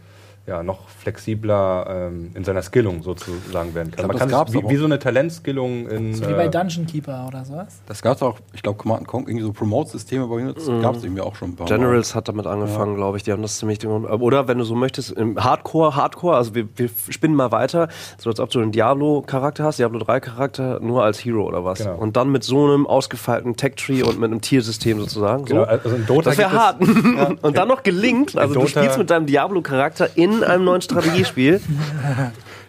[0.46, 3.96] ja, noch flexibler ähm, in seiner Skillung sozusagen werden kann.
[3.96, 6.50] glaub, man das kann gab's wie, wie so eine Talentskillung in So wie bei äh,
[6.50, 7.80] Dungeon Keeper oder sowas.
[7.86, 11.04] Das gab es auch, ich glaube, Command Conquer, irgendwie so Promote-Systeme bei Units gab es
[11.04, 11.74] irgendwie auch schon ein paar Mal.
[11.76, 13.24] Generals hat damit angefangen, glaube ich.
[13.24, 13.84] Die haben das ziemlich.
[13.86, 17.88] Oder wenn du so möchtest, im Hardcore, Hardcore, also wir, wir spinnen mal weiter,
[18.18, 21.80] so als ob du einen Diablo-Charakter hast, Diablo 3-Charakter, nur als Hero oder was.
[21.80, 21.96] Genau.
[21.96, 25.44] Und dann mit so einem ausgefeilten Tech-Tree und mit einem Tiersystem sozusagen.
[25.44, 25.70] Genau, so.
[25.70, 26.80] also in Dota Das wäre hart.
[27.42, 28.36] und dann noch gelingt.
[28.36, 31.60] Also du Dota- spielst mit deinem Diablo-Charakter in einem neuen Strategiespiel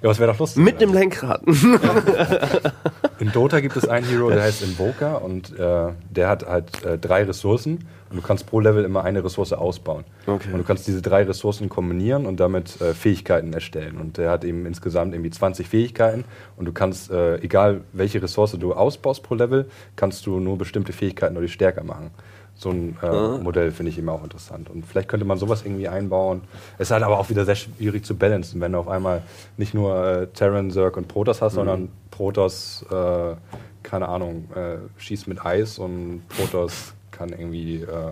[0.02, 0.64] Ja, das wäre doch lustig.
[0.64, 1.42] mit einem Lenkrad.
[3.20, 7.00] In Dota gibt es einen Hero, der heißt Invoker und äh, der hat halt äh,
[7.00, 10.04] drei Ressourcen und du kannst pro Level immer eine Ressource ausbauen.
[10.28, 10.50] Okay.
[10.52, 13.98] Und du kannst diese drei Ressourcen kombinieren und damit äh, Fähigkeiten erstellen.
[13.98, 16.26] Und der hat eben insgesamt irgendwie 20 Fähigkeiten
[16.58, 20.94] und du kannst, äh, egal welche Ressource du ausbaust pro Level, kannst du nur bestimmte
[20.94, 22.12] Fähigkeiten oder die stärker machen.
[22.58, 24.70] So ein äh, Modell finde ich eben auch interessant.
[24.70, 26.42] Und vielleicht könnte man sowas irgendwie einbauen.
[26.78, 29.22] Es ist halt aber auch wieder sehr schwierig zu balancen, wenn du auf einmal
[29.58, 33.36] nicht nur äh, Terran, Zerg und Protoss hast, sondern Protoss, äh,
[33.84, 38.12] keine Ahnung, äh, schießt mit Eis und Protoss kann irgendwie äh,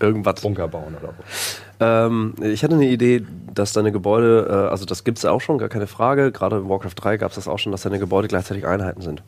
[0.00, 0.40] Irgendwas.
[0.40, 1.84] Bunker bauen oder so.
[1.84, 5.58] Ähm, ich hatte eine Idee, dass deine Gebäude, äh, also das gibt es auch schon,
[5.58, 6.32] gar keine Frage.
[6.32, 9.22] Gerade in Warcraft 3 gab es das auch schon, dass deine Gebäude gleichzeitig Einheiten sind.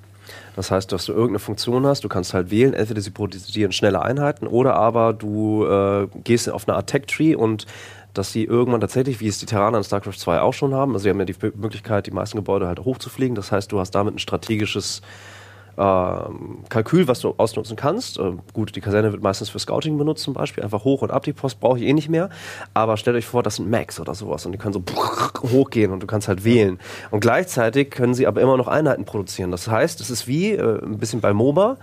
[0.57, 4.03] Das heißt, dass du irgendeine Funktion hast, du kannst halt wählen, entweder sie produzieren schnelle
[4.03, 7.67] Einheiten oder aber du äh, gehst auf eine Art Tech-Tree und
[8.15, 11.05] dass sie irgendwann tatsächlich, wie es die Terraner in StarCraft 2 auch schon haben, also
[11.05, 13.35] sie haben ja die Möglichkeit, die meisten Gebäude halt hochzufliegen.
[13.35, 15.03] Das heißt, du hast damit ein strategisches
[15.77, 18.19] Kalkül, was du ausnutzen kannst.
[18.19, 20.65] Ähm, gut, die Kaserne wird meistens für Scouting benutzt zum Beispiel.
[20.65, 22.31] Einfach hoch und ab die Post brauche ich eh nicht mehr.
[22.73, 24.83] Aber stellt euch vor, das sind Max oder sowas und die können so
[25.53, 26.79] hochgehen und du kannst halt wählen.
[27.11, 29.51] Und gleichzeitig können sie aber immer noch Einheiten produzieren.
[29.51, 31.77] Das heißt, es ist wie äh, ein bisschen bei MOBA.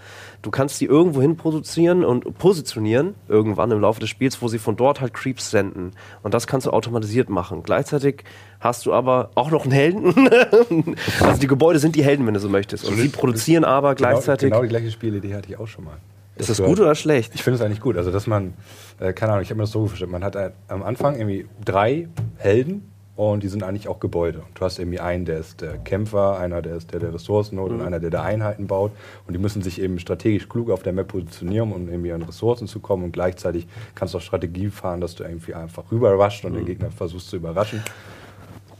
[0.43, 4.59] Du kannst die irgendwo hin produzieren und positionieren, irgendwann im Laufe des Spiels, wo sie
[4.59, 5.91] von dort halt Creeps senden.
[6.21, 7.63] Und das kannst du automatisiert machen.
[7.63, 8.25] Gleichzeitig
[8.59, 10.29] hast du aber auch noch einen Helden.
[11.21, 12.83] also die Gebäude sind die Helden, wenn du so möchtest.
[12.83, 14.49] Und sie produzieren aber gleichzeitig.
[14.49, 15.97] Genau, genau die gleiche Spielidee hatte ich auch schon mal.
[16.35, 17.33] Ist das gut oder schlecht?
[17.35, 17.95] Ich finde es eigentlich gut.
[17.95, 18.53] Also, dass man,
[18.99, 21.45] äh, keine Ahnung, ich habe mir das so vorgestellt, man hat ein, am Anfang irgendwie
[21.63, 24.41] drei Helden und die sind eigentlich auch Gebäude.
[24.55, 27.71] Du hast irgendwie einen, der ist der Kämpfer, einer, der ist der, der Ressourcen holt
[27.71, 27.79] Mhm.
[27.81, 28.91] und einer, der der Einheiten baut.
[29.27, 32.67] Und die müssen sich eben strategisch klug auf der Map positionieren, um irgendwie an Ressourcen
[32.67, 33.03] zu kommen.
[33.03, 36.49] Und gleichzeitig kannst du auch Strategie fahren, dass du irgendwie einfach rüberrascht Mhm.
[36.51, 37.83] und den Gegner versuchst zu überraschen.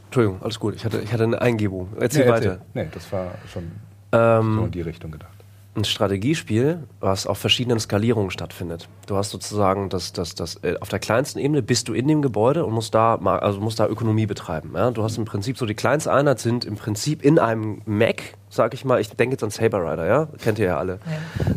[0.06, 0.74] Entschuldigung, alles gut.
[0.74, 1.88] Ich hatte, ich hatte eine Eingebung.
[1.98, 2.50] Erzähl Nee, weiter.
[2.50, 2.66] erzähl.
[2.74, 3.64] Nee, das war schon
[4.12, 5.33] Ähm, so in die Richtung gedacht.
[5.76, 8.88] Ein Strategiespiel, was auf verschiedenen Skalierungen stattfindet.
[9.06, 12.22] Du hast sozusagen das, das, das, äh, auf der kleinsten Ebene bist du in dem
[12.22, 14.72] Gebäude und musst da also musst da Ökonomie betreiben.
[14.74, 14.90] Ja?
[14.90, 18.74] Du hast im Prinzip so die kleinste Einheit sind im Prinzip in einem Mac, sag
[18.74, 20.28] ich mal, ich denke jetzt an Saber Rider, ja?
[20.42, 21.00] Kennt ihr ja alle.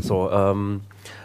[0.01, 0.81] So, ähm,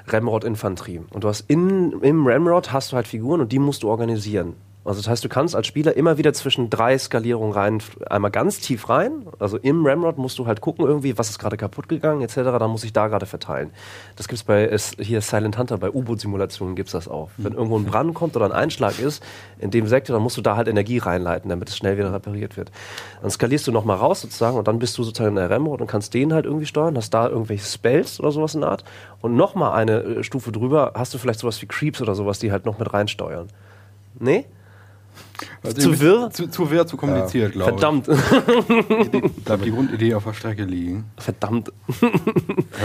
[0.06, 1.00] Ramrod Infanterie.
[1.10, 4.54] Und du hast in, im Ramrod hast du halt Figuren und die musst du organisieren.
[4.84, 8.58] Also das heißt, du kannst als Spieler immer wieder zwischen drei Skalierungen rein, einmal ganz
[8.58, 12.20] tief rein, also im Ramrod musst du halt gucken irgendwie, was ist gerade kaputt gegangen
[12.22, 13.70] etc., dann muss ich da gerade verteilen.
[14.16, 17.30] Das gibt's bei, es, hier Silent Hunter, bei U-Boot-Simulationen gibt's das auch.
[17.36, 19.22] Wenn irgendwo ein Brand kommt oder ein Einschlag ist
[19.60, 22.56] in dem Sektor, dann musst du da halt Energie reinleiten, damit es schnell wieder repariert
[22.56, 22.72] wird.
[23.20, 25.86] Dann skalierst du nochmal raus sozusagen und dann bist du sozusagen in der Ramrod und
[25.86, 28.84] kannst den halt irgendwie steuern, hast da irgendwelche Spells oder sowas in der Art
[29.20, 32.50] und nochmal eine äh, Stufe drüber hast du vielleicht sowas wie Creeps oder sowas, die
[32.50, 33.46] halt noch mit reinsteuern.
[34.18, 34.46] Nee?
[35.64, 36.30] Also Zu wirr?
[36.30, 37.80] Zu, zu wirr, zu kompliziert, glaube ich.
[37.80, 38.06] Verdammt.
[39.44, 41.04] Bleibt die Grundidee auf der Strecke liegen.
[41.18, 41.72] Verdammt.
[41.88, 42.12] Ich habe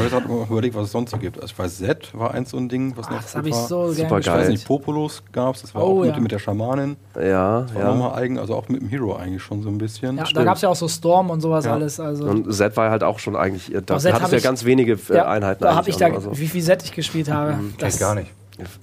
[0.04, 1.38] jetzt gerade mal überlegt, was es sonst so gibt.
[1.40, 3.50] Also ich weiß, Z war eins so ein Ding, was noch Ach, das gut habe
[3.50, 6.16] ich so Super gerne Ich weiß nicht, Populus gab es, das war Oh, auch mit,
[6.16, 6.20] ja.
[6.22, 6.98] mit der Schamanin.
[7.16, 7.88] Ja, Das war ja.
[7.90, 10.18] nochmal eigen, also auch mit dem Hero eigentlich schon so ein bisschen.
[10.18, 11.74] Ja, da gab es ja auch so Storm und sowas Ja.
[11.74, 12.00] alles.
[12.00, 14.66] Also, Und Z war halt auch schon eigentlich, da Doch, Z hattest ja ich- ganz
[14.66, 16.38] wenige äh, ja, Einheiten da habe ich da, also.
[16.38, 17.56] wie viel Set ich gespielt habe.
[17.78, 18.32] Kenn ich gar nicht.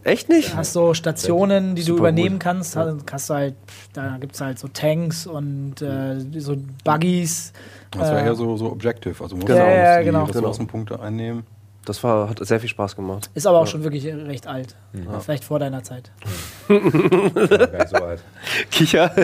[0.04, 0.52] Echt nicht?
[0.52, 2.40] Du hast so Stationen, die du Super übernehmen gut.
[2.42, 2.76] kannst.
[2.76, 3.54] Hast, hast du halt,
[3.92, 7.52] da gibt es halt so Tanks und äh, so Buggies.
[7.90, 9.64] Das war Äh, eher so, so Objective, also musst Genau.
[9.64, 10.24] du Ja, ja, die genau.
[10.24, 11.44] Ressourcenpunkte einnehmen.
[11.84, 13.30] Das war, hat sehr viel Spaß gemacht.
[13.34, 14.74] Ist aber auch schon wirklich recht alt.
[15.20, 16.10] Vielleicht vor deiner Zeit.
[16.66, 18.22] Ich bin gar nicht so alt.
[18.70, 19.14] Kicher.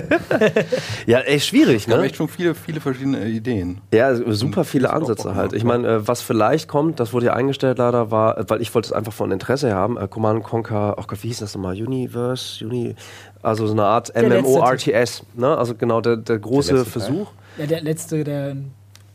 [1.07, 2.03] ja, ey, schwierig, ne?
[2.03, 3.81] echt schon viele, viele verschiedene Ideen.
[3.95, 5.53] Ja, super Und viele Ansätze halt.
[5.53, 5.69] gemacht, Ich ja.
[5.69, 8.89] meine, äh, was vielleicht kommt, das wurde ja eingestellt leider, war, äh, weil ich wollte
[8.89, 11.75] es einfach von Interesse haben, äh, Command Conquer, oh Gott, wie hieß das nochmal?
[11.75, 12.95] Universe, Uni,
[13.43, 15.57] also so eine Art Der MMO-RTS, ne?
[15.57, 16.85] Also genau, der, der große Teil?
[16.85, 17.33] Versuch.
[17.57, 18.57] Ja, der letzte, der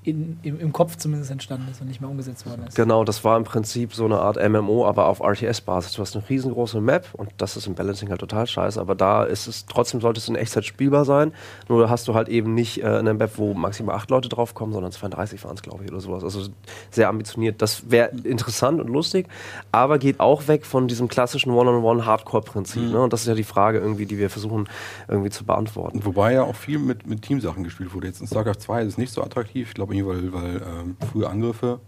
[0.05, 2.75] in, im, im Kopf zumindest entstanden ist und nicht mehr umgesetzt worden ist.
[2.75, 5.93] Genau, das war im Prinzip so eine Art MMO, aber auf RTS-Basis.
[5.93, 9.23] Du hast eine riesengroße Map und das ist im Balancing halt total scheiße, aber da
[9.23, 11.33] ist es, trotzdem sollte es in Echtzeit spielbar sein.
[11.69, 14.73] Nur da hast du halt eben nicht äh, eine Map, wo maximal acht Leute draufkommen,
[14.73, 16.23] sondern 32 waren es, glaube ich, oder sowas.
[16.23, 16.49] Also
[16.91, 17.61] sehr ambitioniert.
[17.63, 19.27] Das wäre interessant und lustig,
[19.71, 22.91] aber geht auch weg von diesem klassischen One-on-One-Hardcore-Prinzip.
[22.91, 23.01] Ne?
[23.01, 24.69] Und das ist ja die Frage irgendwie, die wir versuchen
[25.07, 26.05] irgendwie zu beantworten.
[26.05, 28.07] Wobei ja auch viel mit, mit Teamsachen gespielt wurde.
[28.07, 29.69] Jetzt in StarCraft 2 ist es nicht so attraktiv.
[29.69, 31.79] Ich glaube, irgendwie, weil, weil ähm, frühe Angriffe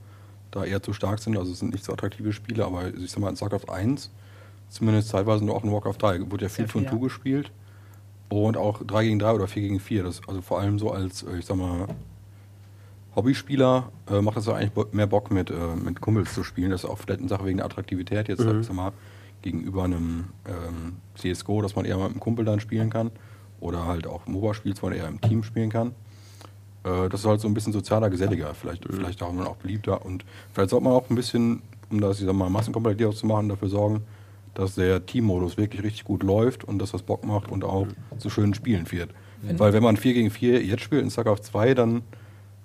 [0.52, 1.38] da eher zu stark sind.
[1.38, 4.12] Also es sind nicht so attraktive Spiele, aber ich sag mal, in StarCraft 1,
[4.70, 6.98] zumindest teilweise nur auch in Warcraft 3, wurde ja viel viel, 2 ja.
[6.98, 7.52] gespielt.
[8.30, 10.04] Und auch 3 gegen 3 oder 4 gegen 4.
[10.04, 11.88] Das, also vor allem so als, äh, ich sag mal,
[13.16, 16.72] Hobbyspieler äh, macht das ja eigentlich mehr Bock mit, äh, mit Kumpels zu spielen.
[16.72, 18.62] Das ist auch vielleicht eine Sache wegen der Attraktivität jetzt, Mhm.
[18.62, 18.92] ich sag mal,
[19.42, 23.12] gegenüber einem ähm, CSGO, dass man eher mit einem Kumpel dann spielen kann.
[23.60, 25.96] Oder halt auch MOBA spielt, wo man eher im Team spielen kann.
[26.88, 30.06] Äh, das ist halt so ein bisschen sozialer, geselliger, vielleicht, vielleicht auch, auch beliebter.
[30.06, 33.50] Und vielleicht sollte man auch ein bisschen, um das, ich sag mal, Massenkompetitiv zu machen,
[33.50, 34.04] dafür sorgen,
[34.54, 38.30] dass der Teammodus wirklich richtig gut läuft und dass das Bock macht und auch zu
[38.30, 39.12] schönen Spielen führt.
[39.60, 42.02] Weil wenn man 4 gegen 4 jetzt spielt in StarCraft 2, dann,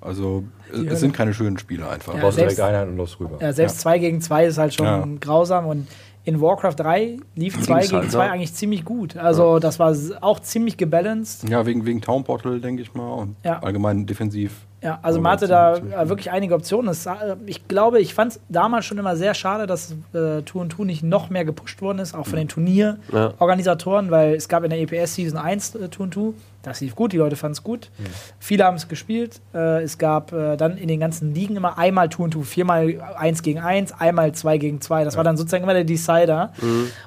[0.05, 0.45] also
[0.75, 2.15] Die es sind keine schönen Spiele einfach.
[2.15, 3.39] Ja, Brauchst du selbst- direkt Einheiten und los rüber.
[3.41, 5.07] Ja, selbst 2 gegen 2 ist halt schon Ja.
[5.21, 5.87] grausam und
[6.25, 8.33] in Warcraft 3 lief 2 Ging's gegen halt, 2 ne?
[8.33, 9.17] eigentlich ziemlich gut.
[9.17, 11.49] Also das war auch ziemlich gebalanced.
[11.49, 13.59] Ja, wegen, wegen Town Portal, denke ich mal, und Ja.
[13.61, 14.53] allgemein defensiv.
[14.83, 16.93] Ja, also man hatte da wirklich einige Optionen.
[16.93, 20.71] Äh, ich glaube, ich fand es damals schon immer sehr schade, dass äh, Tour und
[20.71, 24.71] Tour nicht noch mehr gepusht worden ist, auch von den Turnierorganisatoren, weil es gab in
[24.71, 26.35] der EPS Season 1 äh, Tour und Tour.
[26.63, 27.91] Das lief gut, die Leute fanden es gut.
[28.39, 29.41] Viele haben es gespielt.
[29.53, 33.01] Äh, es gab äh, dann in den ganzen Ligen immer einmal Tour und Tour, viermal
[33.17, 35.05] 1 gegen 1, einmal 2 gegen 2.
[35.05, 36.53] Das war dann sozusagen immer der Decider.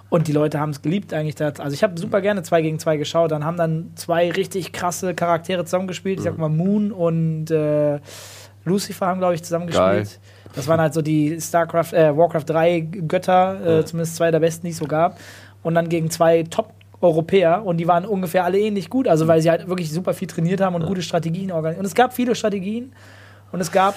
[0.09, 1.35] Und die Leute haben es geliebt eigentlich.
[1.35, 1.59] Das.
[1.59, 3.31] Also ich habe super gerne 2 gegen 2 geschaut.
[3.31, 6.17] Dann haben dann zwei richtig krasse Charaktere zusammengespielt.
[6.19, 7.99] Ich sag mal Moon und äh,
[8.65, 10.19] Lucifer haben, glaube ich, zusammengespielt.
[10.55, 14.65] Das waren halt so die StarCraft, äh, Warcraft 3 Götter, äh, zumindest zwei der besten,
[14.67, 15.17] die es so gab.
[15.63, 16.43] Und dann gegen zwei
[16.95, 20.27] Top-Europäer und die waren ungefähr alle ähnlich gut, also weil sie halt wirklich super viel
[20.27, 21.79] trainiert haben und gute Strategien organisiert.
[21.79, 22.93] Und es gab viele Strategien
[23.51, 23.95] und es gab,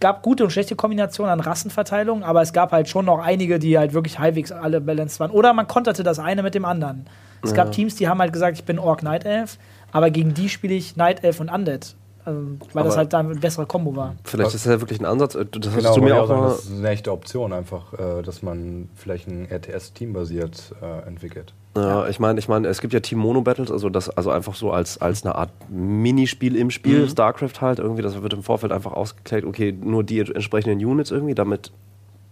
[0.00, 3.78] gab gute und schlechte Kombinationen an Rassenverteilung, aber es gab halt schon noch einige, die
[3.78, 5.30] halt wirklich halbwegs alle balanced waren.
[5.30, 7.06] Oder man konterte das eine mit dem anderen.
[7.42, 9.58] Es gab Teams, die haben halt gesagt, ich bin Orc Night Elf,
[9.92, 11.94] aber gegen die spiele ich Night Elf und Undead.
[12.26, 14.16] Also, weil das Aber- halt dann eine bessere Kombo war.
[14.24, 15.32] Vielleicht ist das ja wirklich ein Ansatz.
[15.34, 17.92] Das hast Genau, du mir wollte ich auch sagen, das ist eine echte Option, einfach,
[17.94, 21.54] äh, dass man vielleicht ein RTS teambasiert äh, entwickelt.
[21.76, 24.54] Ja, ich meine, ich meine, es gibt ja Team Mono Battles, also das, also einfach
[24.54, 27.08] so als, als eine Art Minispiel im Spiel, Mhm.
[27.10, 31.34] StarCraft halt irgendwie, das wird im Vorfeld einfach ausgeklärt, okay, nur die entsprechenden Units irgendwie,
[31.34, 31.70] damit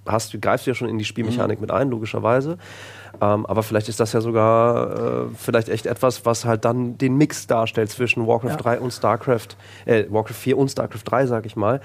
[0.06, 2.58] hast du, greifst du ja schon in die Spielmechanik mit ein, logischerweise.
[3.20, 7.16] Ähm, aber vielleicht ist das ja sogar äh, vielleicht echt etwas, was halt dann den
[7.16, 8.56] Mix darstellt zwischen Warcraft Ja.
[8.56, 9.56] 3 und StarCraft,
[9.86, 11.80] äh, Warcraft 4 und StarCraft 3, sag ich mal.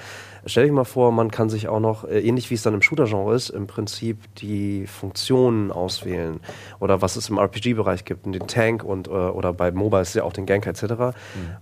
[0.45, 2.81] Stell dich mal vor, man kann sich auch noch, äh, ähnlich wie es dann im
[2.81, 6.39] Shooter-Genre ist, im Prinzip die Funktionen auswählen.
[6.79, 10.23] Oder was es im RPG-Bereich gibt, den Tank und äh, oder bei Mobile ist ja
[10.23, 11.15] auch den Gank etc.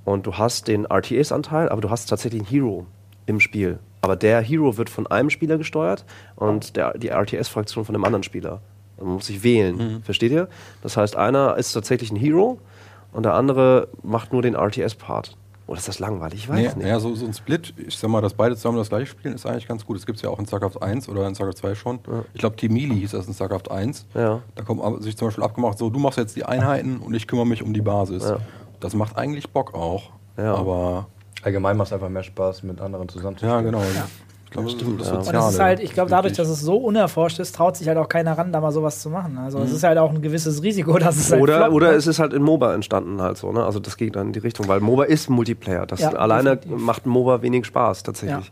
[0.06, 2.86] Und du hast den RTS-Anteil, aber du hast tatsächlich einen Hero
[3.26, 3.80] im Spiel.
[4.02, 6.06] Aber der Hero wird von einem Spieler gesteuert
[6.36, 8.62] und der, die RTS-Fraktion von dem anderen Spieler.
[9.00, 10.48] Man muss sich wählen, versteht ihr?
[10.82, 12.60] Das heißt, einer ist tatsächlich ein Hero
[13.14, 15.36] und der andere macht nur den RTS-Part.
[15.68, 16.40] Oder ist das langweilig?
[16.40, 16.78] Ich weiß Nee, nicht.
[16.78, 19.46] naja, so, so ein Split, ich sag mal, dass beide zusammen das gleiche spielen, ist
[19.46, 19.98] eigentlich ganz gut.
[19.98, 22.00] Das gibt es ja auch in StarCraft 1 oder in StarCraft 2 schon.
[22.34, 24.06] Ich glaube, Melee hieß das in StarCraft 1.
[24.14, 24.42] Ja.
[24.56, 27.46] Da kommt sich zum Beispiel abgemacht, so, du machst jetzt die Einheiten und ich kümmere
[27.46, 28.24] mich um die Basis.
[28.24, 28.38] Ja.
[28.80, 30.12] Das macht eigentlich Bock auch.
[30.38, 30.56] Ja.
[30.56, 31.08] Aber,
[31.44, 33.82] Allgemein macht es einfach mehr Spaß, mit anderen zusammen zu ja, genau.
[34.50, 35.14] Ich glaube, das, stimmt, das ja.
[35.14, 37.76] Und Und Soziale es ist halt, ich glaube, dadurch, dass es so unerforscht ist, traut
[37.76, 39.38] sich halt auch keiner ran, da mal sowas zu machen.
[39.38, 41.96] Also es ist halt auch ein gewisses Risiko, dass es halt Oder, floppt, oder ne?
[41.98, 43.66] es ist halt in MOBA entstanden halt so, ne?
[43.66, 45.86] Also das geht dann in die Richtung, weil MOBA ist Multiplayer.
[45.86, 46.86] Das Ja, alleine definitiv.
[46.86, 48.50] macht MOBA wenig Spaß tatsächlich.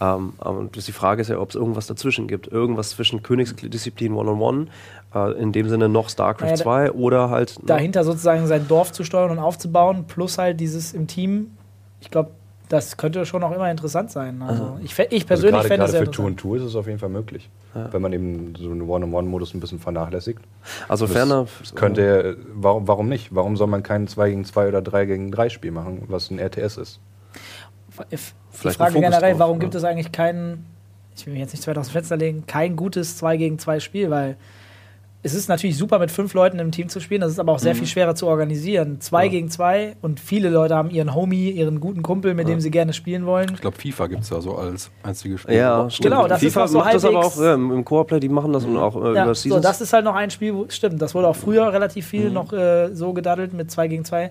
[0.00, 2.48] Ähm, aber das die Frage ist ja, ob es irgendwas dazwischen gibt.
[2.48, 4.66] Irgendwas zwischen Königsdisziplin One-on-One,
[5.14, 7.56] äh, in dem Sinne noch StarCraft Naja, da- 2 oder halt.
[7.60, 7.66] ne?
[7.66, 11.52] dahinter sozusagen sein Dorf zu steuern und aufzubauen, plus halt dieses im Team.
[12.00, 12.30] Ich glaube,
[12.68, 14.42] das könnte schon auch immer interessant sein.
[14.42, 16.26] Also ich, ich Also persönlich gerade, fände es gerade sehr für Two interessant.
[16.28, 17.48] and Two ist es auf jeden Fall möglich.
[17.74, 20.40] Wenn man eben so einen One-on-One-Modus ein bisschen vernachlässigt.
[20.88, 21.46] Also Das ferner.
[21.74, 23.34] Könnte, er- warum, warum nicht?
[23.34, 26.38] Warum soll man kein 2 gegen 2 oder 3 gegen 3 Spiel machen, was ein
[26.38, 27.00] RTS ist?
[28.10, 28.16] Die
[28.50, 29.60] Vielleicht Frage generell, drauf, warum ja.
[29.60, 30.64] gibt es eigentlich kein,
[31.16, 33.58] ich will mich jetzt nicht zu weit aus dem Fenster legen, kein gutes 2 gegen
[33.58, 34.36] 2 Spiel, weil
[35.26, 37.58] es ist natürlich super, mit fünf Leuten im Team zu spielen, das ist aber auch
[37.58, 39.00] sehr viel schwerer zu organisieren.
[39.00, 39.30] Zwei Ja.
[39.32, 42.92] gegen zwei und viele Leute haben ihren Homie, ihren guten Kumpel, mit dem sie gerne
[42.92, 43.50] spielen wollen.
[43.54, 45.54] Ich glaube, FIFA gibt es da so als einzige Spiel.
[45.56, 46.04] Ja, stimmt.
[46.10, 48.52] Genau, das ist FIFA noch so macht das aber auch ja, im Coreplay, die machen
[48.52, 49.62] das und auch äh, Ja, über so, Seasons.
[49.62, 52.08] das ist halt noch ein Spiel, wo, stimmt, das wurde auch früher relativ Mhm.
[52.10, 54.30] viel noch äh, so gedaddelt mit 2 gegen 2.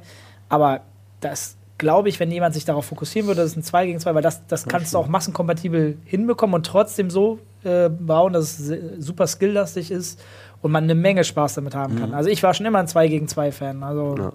[0.49, 0.81] Aber
[1.19, 4.15] das glaube ich, wenn jemand sich darauf fokussieren würde, das ist ein 2 gegen 2,
[4.15, 9.03] weil das, das kannst du auch massenkompatibel hinbekommen und trotzdem so äh, bauen, dass es
[9.05, 10.21] super skilllastig ist
[10.65, 12.15] und man eine Menge Spaß damit haben kann.
[12.15, 13.83] Also ich war schon immer ein 2 gegen 2 Fan.
[13.83, 14.31] Also Mhm.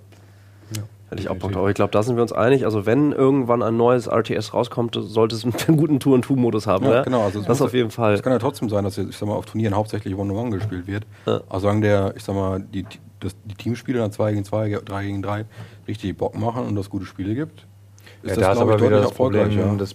[0.77, 0.83] Ja.
[1.09, 1.69] Hätte ich auch Bock drauf.
[1.69, 2.65] Ich glaube, da sind wir uns einig.
[2.65, 6.85] Also, wenn irgendwann ein neues RTS rauskommt, sollte es einen guten Tour-and-Two-Modus haben.
[6.85, 7.23] Ja, Ja, genau.
[7.25, 8.15] Also es das auf jeden Fall.
[8.15, 10.87] Es kann ja trotzdem sein, dass jetzt, ich sag mal, auf Turnieren hauptsächlich One-on-One gespielt
[10.87, 11.05] wird.
[11.27, 11.41] Ja.
[11.49, 12.87] Also sagen der, ich sag mal, die,
[13.19, 15.47] das, die Teamspiele dann 2 gegen 2, 3 gegen 3
[15.89, 17.67] richtig Bock machen und es gute Spiele gibt,
[18.23, 19.77] Ja, da ist aber wieder das Problem erfolgreicher.
[19.79, 19.95] des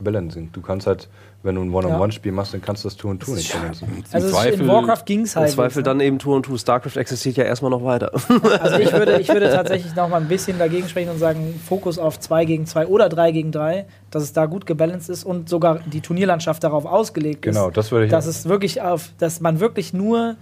[0.00, 0.50] Balancing.
[0.52, 1.08] Du kannst halt,
[1.46, 3.54] wenn du ein One-on-One-Spiel machst, dann kannst du das Two and Two nicht.
[3.54, 5.52] Im Also ist, in Zweifel- Warcraft ging es Im halt.
[5.52, 5.82] Zweifel ne?
[5.84, 6.58] dann eben Tour und Two.
[6.58, 8.10] StarCraft existiert ja erstmal noch weiter.
[8.60, 11.98] Also ich würde, ich würde tatsächlich noch mal ein bisschen dagegen sprechen und sagen, Fokus
[11.98, 15.48] auf 2 gegen 2 oder 3 gegen 3, dass es da gut gebalanced ist und
[15.48, 17.76] sogar die Turnierlandschaft darauf ausgelegt Genau, ist.
[17.76, 18.10] das würde ich.
[18.10, 20.36] Dass es wirklich auf, dass man wirklich nur,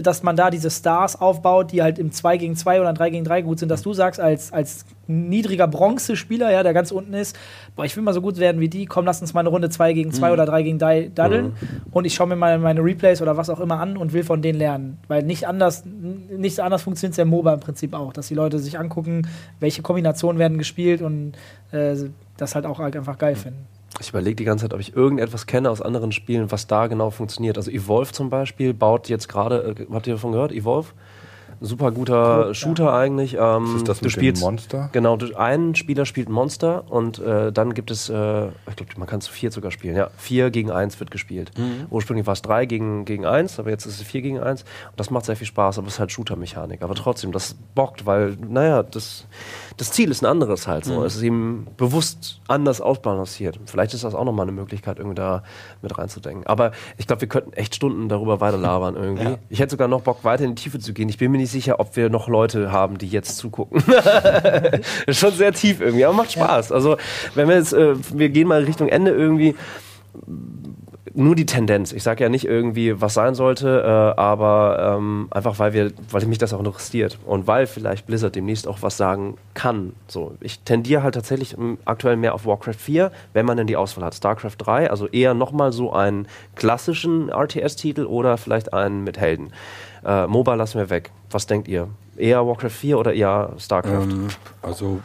[0.00, 3.24] dass man da diese Stars aufbaut, die halt im 2 gegen 2 oder 3 gegen
[3.24, 7.38] 3 gut sind, dass du sagst, als, als niedriger Bronze-Spieler, ja, der ganz unten ist,
[7.76, 9.68] boah, ich will mal so gut werden wie die, komm, lass uns mal eine Runde
[9.68, 11.52] 2 gegen 2 oder 3 gegen 3 daddeln
[11.90, 14.40] und ich schaue mir mal meine Replays oder was auch immer an und will von
[14.40, 14.98] denen lernen.
[15.08, 18.34] Weil nicht anders, nicht anders funktioniert es ja im MOBA im Prinzip auch, dass die
[18.34, 19.28] Leute sich angucken,
[19.60, 21.32] welche Kombinationen werden gespielt und
[21.72, 21.96] äh,
[22.38, 23.66] das halt auch halt einfach geil finden.
[24.00, 27.10] Ich überlege die ganze Zeit, ob ich irgendetwas kenne aus anderen Spielen, was da genau
[27.10, 27.56] funktioniert.
[27.56, 30.52] Also Evolve zum Beispiel baut jetzt gerade, äh, habt ihr davon gehört?
[30.52, 30.92] Evolve?
[31.62, 33.36] Super guter Cool, Shooter eigentlich.
[33.38, 34.90] Ähm, ist das du mit dem spielst Monster?
[34.92, 38.92] Genau, du, ein Spieler spielt ein Monster und äh, dann gibt es, äh, ich glaube,
[38.96, 39.96] man kann zu vier sogar spielen.
[39.96, 41.52] Ja, vier gegen eins wird gespielt.
[41.90, 44.62] Ursprünglich war es drei gegen, gegen eins, aber jetzt ist es vier gegen eins.
[44.62, 46.82] Und das macht sehr viel Spaß, aber es ist halt Shooter-Mechanik.
[46.82, 49.26] Aber trotzdem, das bockt, weil, naja, das,
[49.76, 51.04] das Ziel ist ein anderes halt so.
[51.04, 53.58] Es ist eben bewusst anders ausbalanciert.
[53.66, 55.42] Vielleicht ist das auch nochmal eine Möglichkeit, irgendwie da
[55.80, 56.46] mit reinzudenken.
[56.46, 59.38] Aber ich glaube, wir könnten echt Stunden darüber weiterlabern irgendwie.
[59.48, 61.08] Ich hätte sogar noch Bock, weiter in die Tiefe zu gehen.
[61.08, 63.82] Ich bin mir nicht sicher, ob wir noch Leute haben, die jetzt zugucken.
[65.06, 66.72] ist schon sehr tief irgendwie, aber macht Spaß.
[66.72, 66.96] Also,
[67.34, 69.54] wenn wir jetzt, äh, wir gehen mal Richtung Ende irgendwie,
[71.14, 71.92] nur die Tendenz.
[71.92, 76.24] Ich sage ja nicht irgendwie, was sein sollte, äh, aber ähm, einfach, weil wir, weil
[76.26, 79.92] mich das auch interessiert und weil vielleicht Blizzard demnächst auch was sagen kann.
[80.08, 83.76] So, ich tendiere halt tatsächlich ähm, aktuell mehr auf Warcraft 4, wenn man denn die
[83.76, 84.14] Auswahl hat.
[84.14, 89.52] StarCraft 3, also eher nochmal so einen klassischen RTS-Titel oder vielleicht einen mit Helden.
[90.04, 91.10] Äh, MOBA lassen wir weg.
[91.30, 91.88] Was denkt ihr?
[92.16, 94.02] Eher Warcraft 4 oder eher StarCraft?
[94.02, 94.28] Ähm,
[94.60, 95.00] also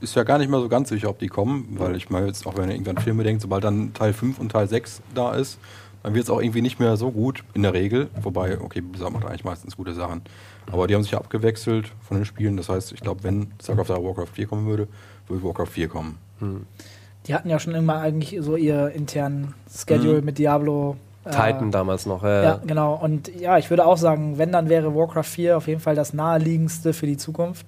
[0.00, 2.46] ist ja gar nicht mehr so ganz sicher, ob die kommen, weil ich mal jetzt
[2.46, 5.58] auch, wenn ihr irgendwann Filme denkt, sobald dann Teil 5 und Teil 6 da ist,
[6.02, 8.08] dann wird es auch irgendwie nicht mehr so gut in der Regel.
[8.22, 10.22] Wobei, okay, Blizzard macht eigentlich meistens gute Sachen.
[10.70, 12.56] Aber die haben sich ja abgewechselt von den Spielen.
[12.56, 14.86] Das heißt, ich glaube, wenn StarCraft 3 Warcraft 4 kommen würde,
[15.26, 16.18] würde Warcraft 4 kommen.
[17.26, 20.96] Die hatten ja schon immer eigentlich so ihr internen Schedule mit Diablo.
[21.26, 22.22] Äh, Titan damals noch.
[22.22, 22.94] Äh, Ja, genau.
[22.94, 26.12] Und ja, ich würde auch sagen, wenn, dann wäre Warcraft 4 auf jeden Fall das
[26.12, 27.66] naheliegendste für die Zukunft.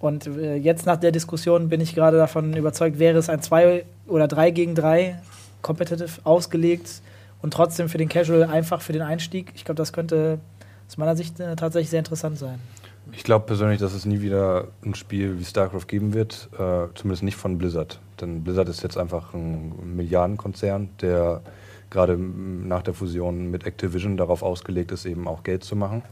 [0.00, 3.84] Und äh, jetzt nach der Diskussion bin ich gerade davon überzeugt, wäre es ein 2
[4.06, 5.18] oder 3 gegen 3
[5.62, 7.00] competitive ausgelegt
[7.40, 9.52] und trotzdem für den Casual einfach für den Einstieg.
[9.54, 10.38] Ich glaube, das könnte
[10.86, 12.58] aus meiner Sicht äh, tatsächlich sehr interessant sein.
[13.12, 17.22] Ich glaube persönlich, dass es nie wieder ein Spiel wie StarCraft geben wird, äh, zumindest
[17.22, 18.00] nicht von Blizzard.
[18.20, 21.42] Denn Blizzard ist jetzt einfach ein Milliardenkonzern, der
[21.94, 26.02] gerade nach der Fusion mit Activision darauf ausgelegt ist, eben auch Geld zu machen,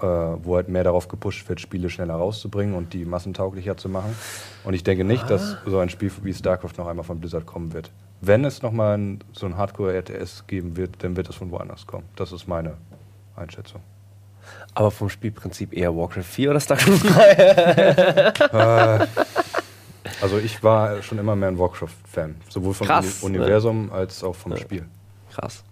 [0.00, 4.16] äh, wo halt mehr darauf gepusht wird, Spiele schneller rauszubringen und die massentauglicher zu machen.
[4.64, 7.72] Und ich denke nicht, dass so ein Spiel wie StarCraft noch einmal von Blizzard kommen
[7.74, 7.90] wird.
[8.22, 12.04] Wenn es nochmal so ein Hardcore-RTS geben wird, dann wird es von woanders kommen.
[12.16, 12.74] Das ist meine
[13.36, 13.80] Einschätzung.
[14.74, 18.32] Aber vom Spielprinzip eher Warcraft 4 oder StarCraft 3?
[19.00, 19.06] Äh,
[20.22, 22.36] also ich war schon immer mehr ein Warcraft-Fan.
[22.48, 23.44] Sowohl vom Krass, Uni ne?
[23.44, 24.58] Universum als auch vom Ja.
[24.58, 24.86] Spiel.
[25.40, 25.64] Krass.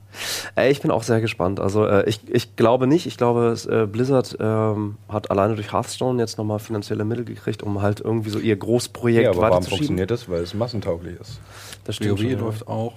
[0.56, 1.60] Äh, ich bin auch sehr gespannt.
[1.60, 3.06] Also äh, ich, ich glaube nicht.
[3.06, 7.62] Ich glaube, es, äh, Blizzard ähm, hat alleine durch Hearthstone jetzt nochmal finanzielle Mittel gekriegt,
[7.62, 10.28] um halt irgendwie so ihr Großprojekt Ja, aber warum funktioniert das?
[10.28, 11.40] Weil es massentauglich ist.
[11.84, 12.38] Das stimmt WoW schon, ja.
[12.38, 12.94] läuft auch.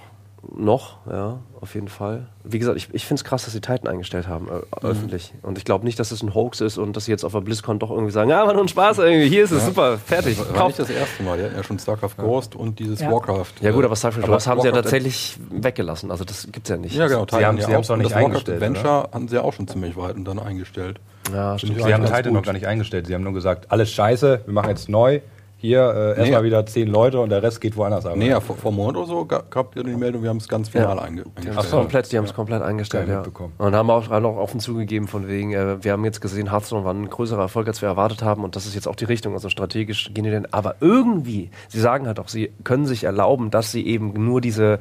[0.56, 2.28] Noch, ja, auf jeden Fall.
[2.44, 4.90] Wie gesagt, ich, ich finde es krass, dass sie Titan eingestellt haben, äh, Mhm.
[4.90, 5.34] öffentlich.
[5.44, 7.42] Und ich glaube nicht, dass es ein Hoax ist und dass sie jetzt auf der
[7.42, 10.40] BlizzCon doch irgendwie sagen, ja, war nur ein Spaß irgendwie, hier ist es, super, fertig.
[10.40, 10.68] War Kauf.
[10.70, 11.38] nicht das erste Mal.
[11.38, 13.12] Die hatten ja schon StarCraft Ghost und dieses Ja.
[13.12, 13.54] Warcraft.
[13.62, 16.10] Ja gut, äh, aber StarCraft Wars haben sie ja tatsächlich weggelassen.
[16.10, 16.96] Also das gibt's ja nicht.
[16.96, 17.26] Ja, genau.
[17.30, 17.94] Sie haben- ja sie haben's auch.
[17.94, 20.40] auch nicht das Warcraft eingestellt, Adventure hatten sie ja auch schon ziemlich weit und dann
[20.40, 21.00] eingestellt.
[21.32, 21.78] Ja, stimmt.
[21.78, 22.34] Ja, Sie haben Titan gut.
[22.34, 23.06] noch gar nicht eingestellt.
[23.06, 25.20] Sie haben nur gesagt, alles scheiße, wir machen jetzt neu.
[25.62, 26.48] Hier äh, erstmal Nee.
[26.48, 28.20] wieder zehn Leute und der Rest geht woanders arbeiten.
[28.20, 30.38] Nee, ja, vor, vor einem Monat oder so ga- gab es die Meldung, wir haben
[30.38, 31.04] es ganz final Ja.
[31.04, 31.60] einge eingestellt.
[31.66, 33.24] es komplett, die haben es komplett eingestellt, ja.
[33.60, 36.94] Und haben auch, auch offen zugegeben von wegen, äh, wir haben jetzt gesehen, Hearthstone war
[36.96, 39.50] ein größerer Erfolg, als wir erwartet haben und das ist jetzt auch die Richtung, also
[39.50, 43.72] strategisch gehen die denn, aber irgendwie, sie sagen halt auch, sie können sich erlauben, dass
[43.72, 44.80] sie eben nur diese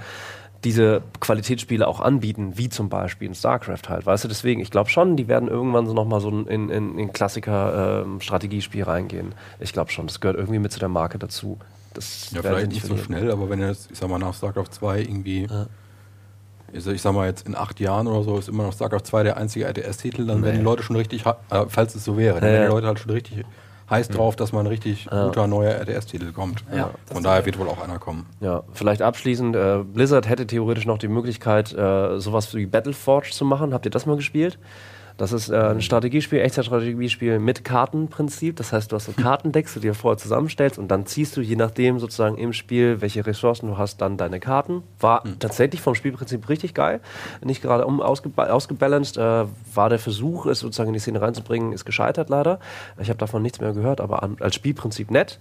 [0.65, 4.91] diese Qualitätsspiele auch anbieten, wie zum Beispiel in StarCraft halt, weißt du, deswegen, ich glaube
[4.91, 9.33] schon, die werden irgendwann so nochmal so in, in, in Klassiker-Strategiespiel reingehen.
[9.59, 11.59] Ich glaube schon, das gehört irgendwie mit zu der Marke dazu.
[11.95, 15.01] Das Ja, vielleicht nicht so schnell, aber wenn jetzt, ich sag mal, nach StarCraft 2
[15.01, 15.49] irgendwie,
[16.73, 19.03] ich, sag- ich sag mal jetzt in acht Jahren oder so, ist immer noch StarCraft
[19.05, 21.33] 2 der einzige RTS-Titel, dann werden die Leute schon richtig, äh,
[21.69, 22.69] falls es so wäre, dann Ja, werden ja.
[22.69, 23.45] die Leute halt schon richtig
[23.91, 26.65] heiß drauf, dass man ein richtig guter neuer RTS-Titel kommt.
[26.75, 28.27] Ja, Von daher wird wohl auch einer kommen.
[28.41, 33.45] Ja, vielleicht abschließend, äh, Blizzard hätte theoretisch noch die Möglichkeit, äh, sowas wie Battleforge zu
[33.45, 33.75] machen.
[33.75, 34.59] Habt ihr das mal gespielt?
[35.21, 38.57] Das ist äh, ein Strategiespiel, Echtzeitstrategiespiel mit Kartenprinzip.
[38.57, 41.43] Das heißt, du hast so Kartendecks, die du dir vorher zusammenstellst und dann ziehst du
[41.43, 44.83] je nachdem sozusagen im Spiel, welche Ressourcen du hast, dann deine Karten.
[44.99, 47.01] War tatsächlich vom Spielprinzip richtig geil.
[47.45, 49.19] Nicht gerade um ausgeba ausgebalanced.
[49.19, 49.45] Äh,
[49.75, 52.59] war der Versuch, es sozusagen in die Szene reinzubringen, ist gescheitert leider.
[52.99, 55.39] Ich habe davon nichts mehr gehört, aber an, als Spielprinzip nett.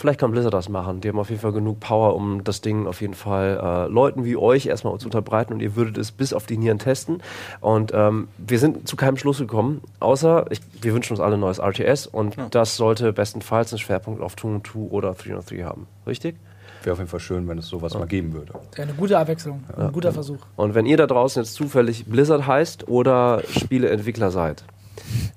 [0.00, 1.02] Vielleicht kann Blizzard das machen.
[1.02, 4.24] Die haben auf jeden Fall genug Power, um das Ding auf jeden Fall äh, Leuten
[4.24, 7.22] wie euch erstmal zu unterbreiten und ihr würdet es bis auf die Nieren testen.
[7.60, 11.40] Und ähm, wir sind zu keinem Schluss gekommen, außer ich, wir wünschen uns alle ein
[11.40, 15.86] neues RTS und das sollte bestenfalls einen Schwerpunkt auf 2 2 oder 303 haben.
[16.06, 16.36] Richtig?
[16.82, 18.54] Wäre auf jeden Fall schön, wenn es sowas mal geben würde.
[18.74, 20.38] Wäre eine gute Abwechslung, ein guter Versuch.
[20.56, 24.64] Und wenn ihr da draußen jetzt zufällig Blizzard heißt oder Spieleentwickler seid,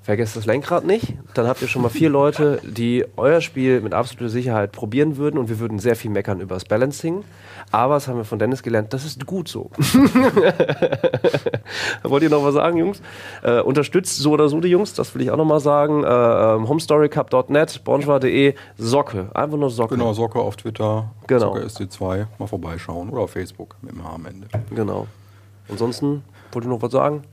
[0.02, 1.14] vergesst das Lenkrad nicht.
[1.34, 5.38] Dann habt ihr schon mal vier Leute, die euer Spiel mit absoluter Sicherheit probieren würden
[5.38, 7.24] und wir würden sehr viel meckern über das Balancing.
[7.72, 9.72] Aber das haben wir von Dennis gelernt, das ist gut so.
[12.04, 13.02] Wollt ihr noch was sagen, Jungs?
[13.42, 16.04] Äh, unterstützt so oder so die Jungs, das will ich auch noch mal sagen.
[16.04, 19.30] Äh, ähm, homestorycup.net, bonjour.de, Socke.
[19.34, 19.96] Einfach nur Socke.
[19.96, 21.56] Genau, Socke auf Twitter, Genau.
[21.56, 24.48] Socke SC2, mal vorbeischauen oder auf Facebook mit dem H am Ende.
[24.70, 25.08] genau.
[25.70, 27.24] Ansonsten, wollt ihr noch was sagen?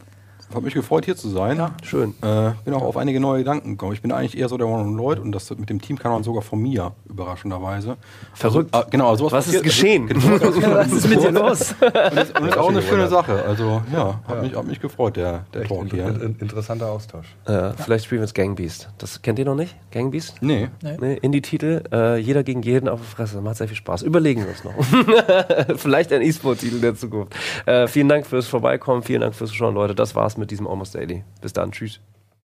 [0.55, 1.61] Hat mich gefreut, hier zu sein.
[1.84, 2.14] Schön.
[2.22, 3.92] Äh, bin auch auf einige neue Gedanken gekommen.
[3.92, 6.42] Ich bin eigentlich eher so der One-on-Lloyd und das mit dem Team kann man sogar
[6.42, 7.96] von mir, überraschenderweise.
[8.34, 8.74] Verrückt.
[8.74, 10.09] Also, ah, genau, sowas Was ist passiert- geschehen?
[10.11, 11.74] Was ist mit dir los?
[11.80, 13.44] Und ist, und ist auch eine schöne Sache.
[13.44, 16.07] Also ja, hat, Mich, hat mich gefreut, der, der Echt Talk in, hier.
[16.09, 17.26] in, interessanter Austausch.
[17.46, 18.88] Äh, vielleicht spielen wir jetzt Gangbeast.
[18.98, 19.76] Das kennt ihr noch nicht?
[19.92, 20.42] Gangbeast?
[20.42, 20.68] Nee.
[20.82, 23.40] Nee, Indie-Titel, äh, jeder gegen jeden auf die Fresse.
[23.40, 24.03] Macht sehr viel Spaß.
[24.03, 25.76] Überlegen wir uns noch.
[25.76, 27.34] Vielleicht ein E-Sport-Titel der Zukunft.
[27.66, 29.94] Äh, vielen Dank fürs Vorbeikommen, vielen Dank fürs Zuschauen, Leute.
[29.94, 31.22] Das war's mit diesem Almost Daily.
[31.41, 32.01] Bis dann, tschüss.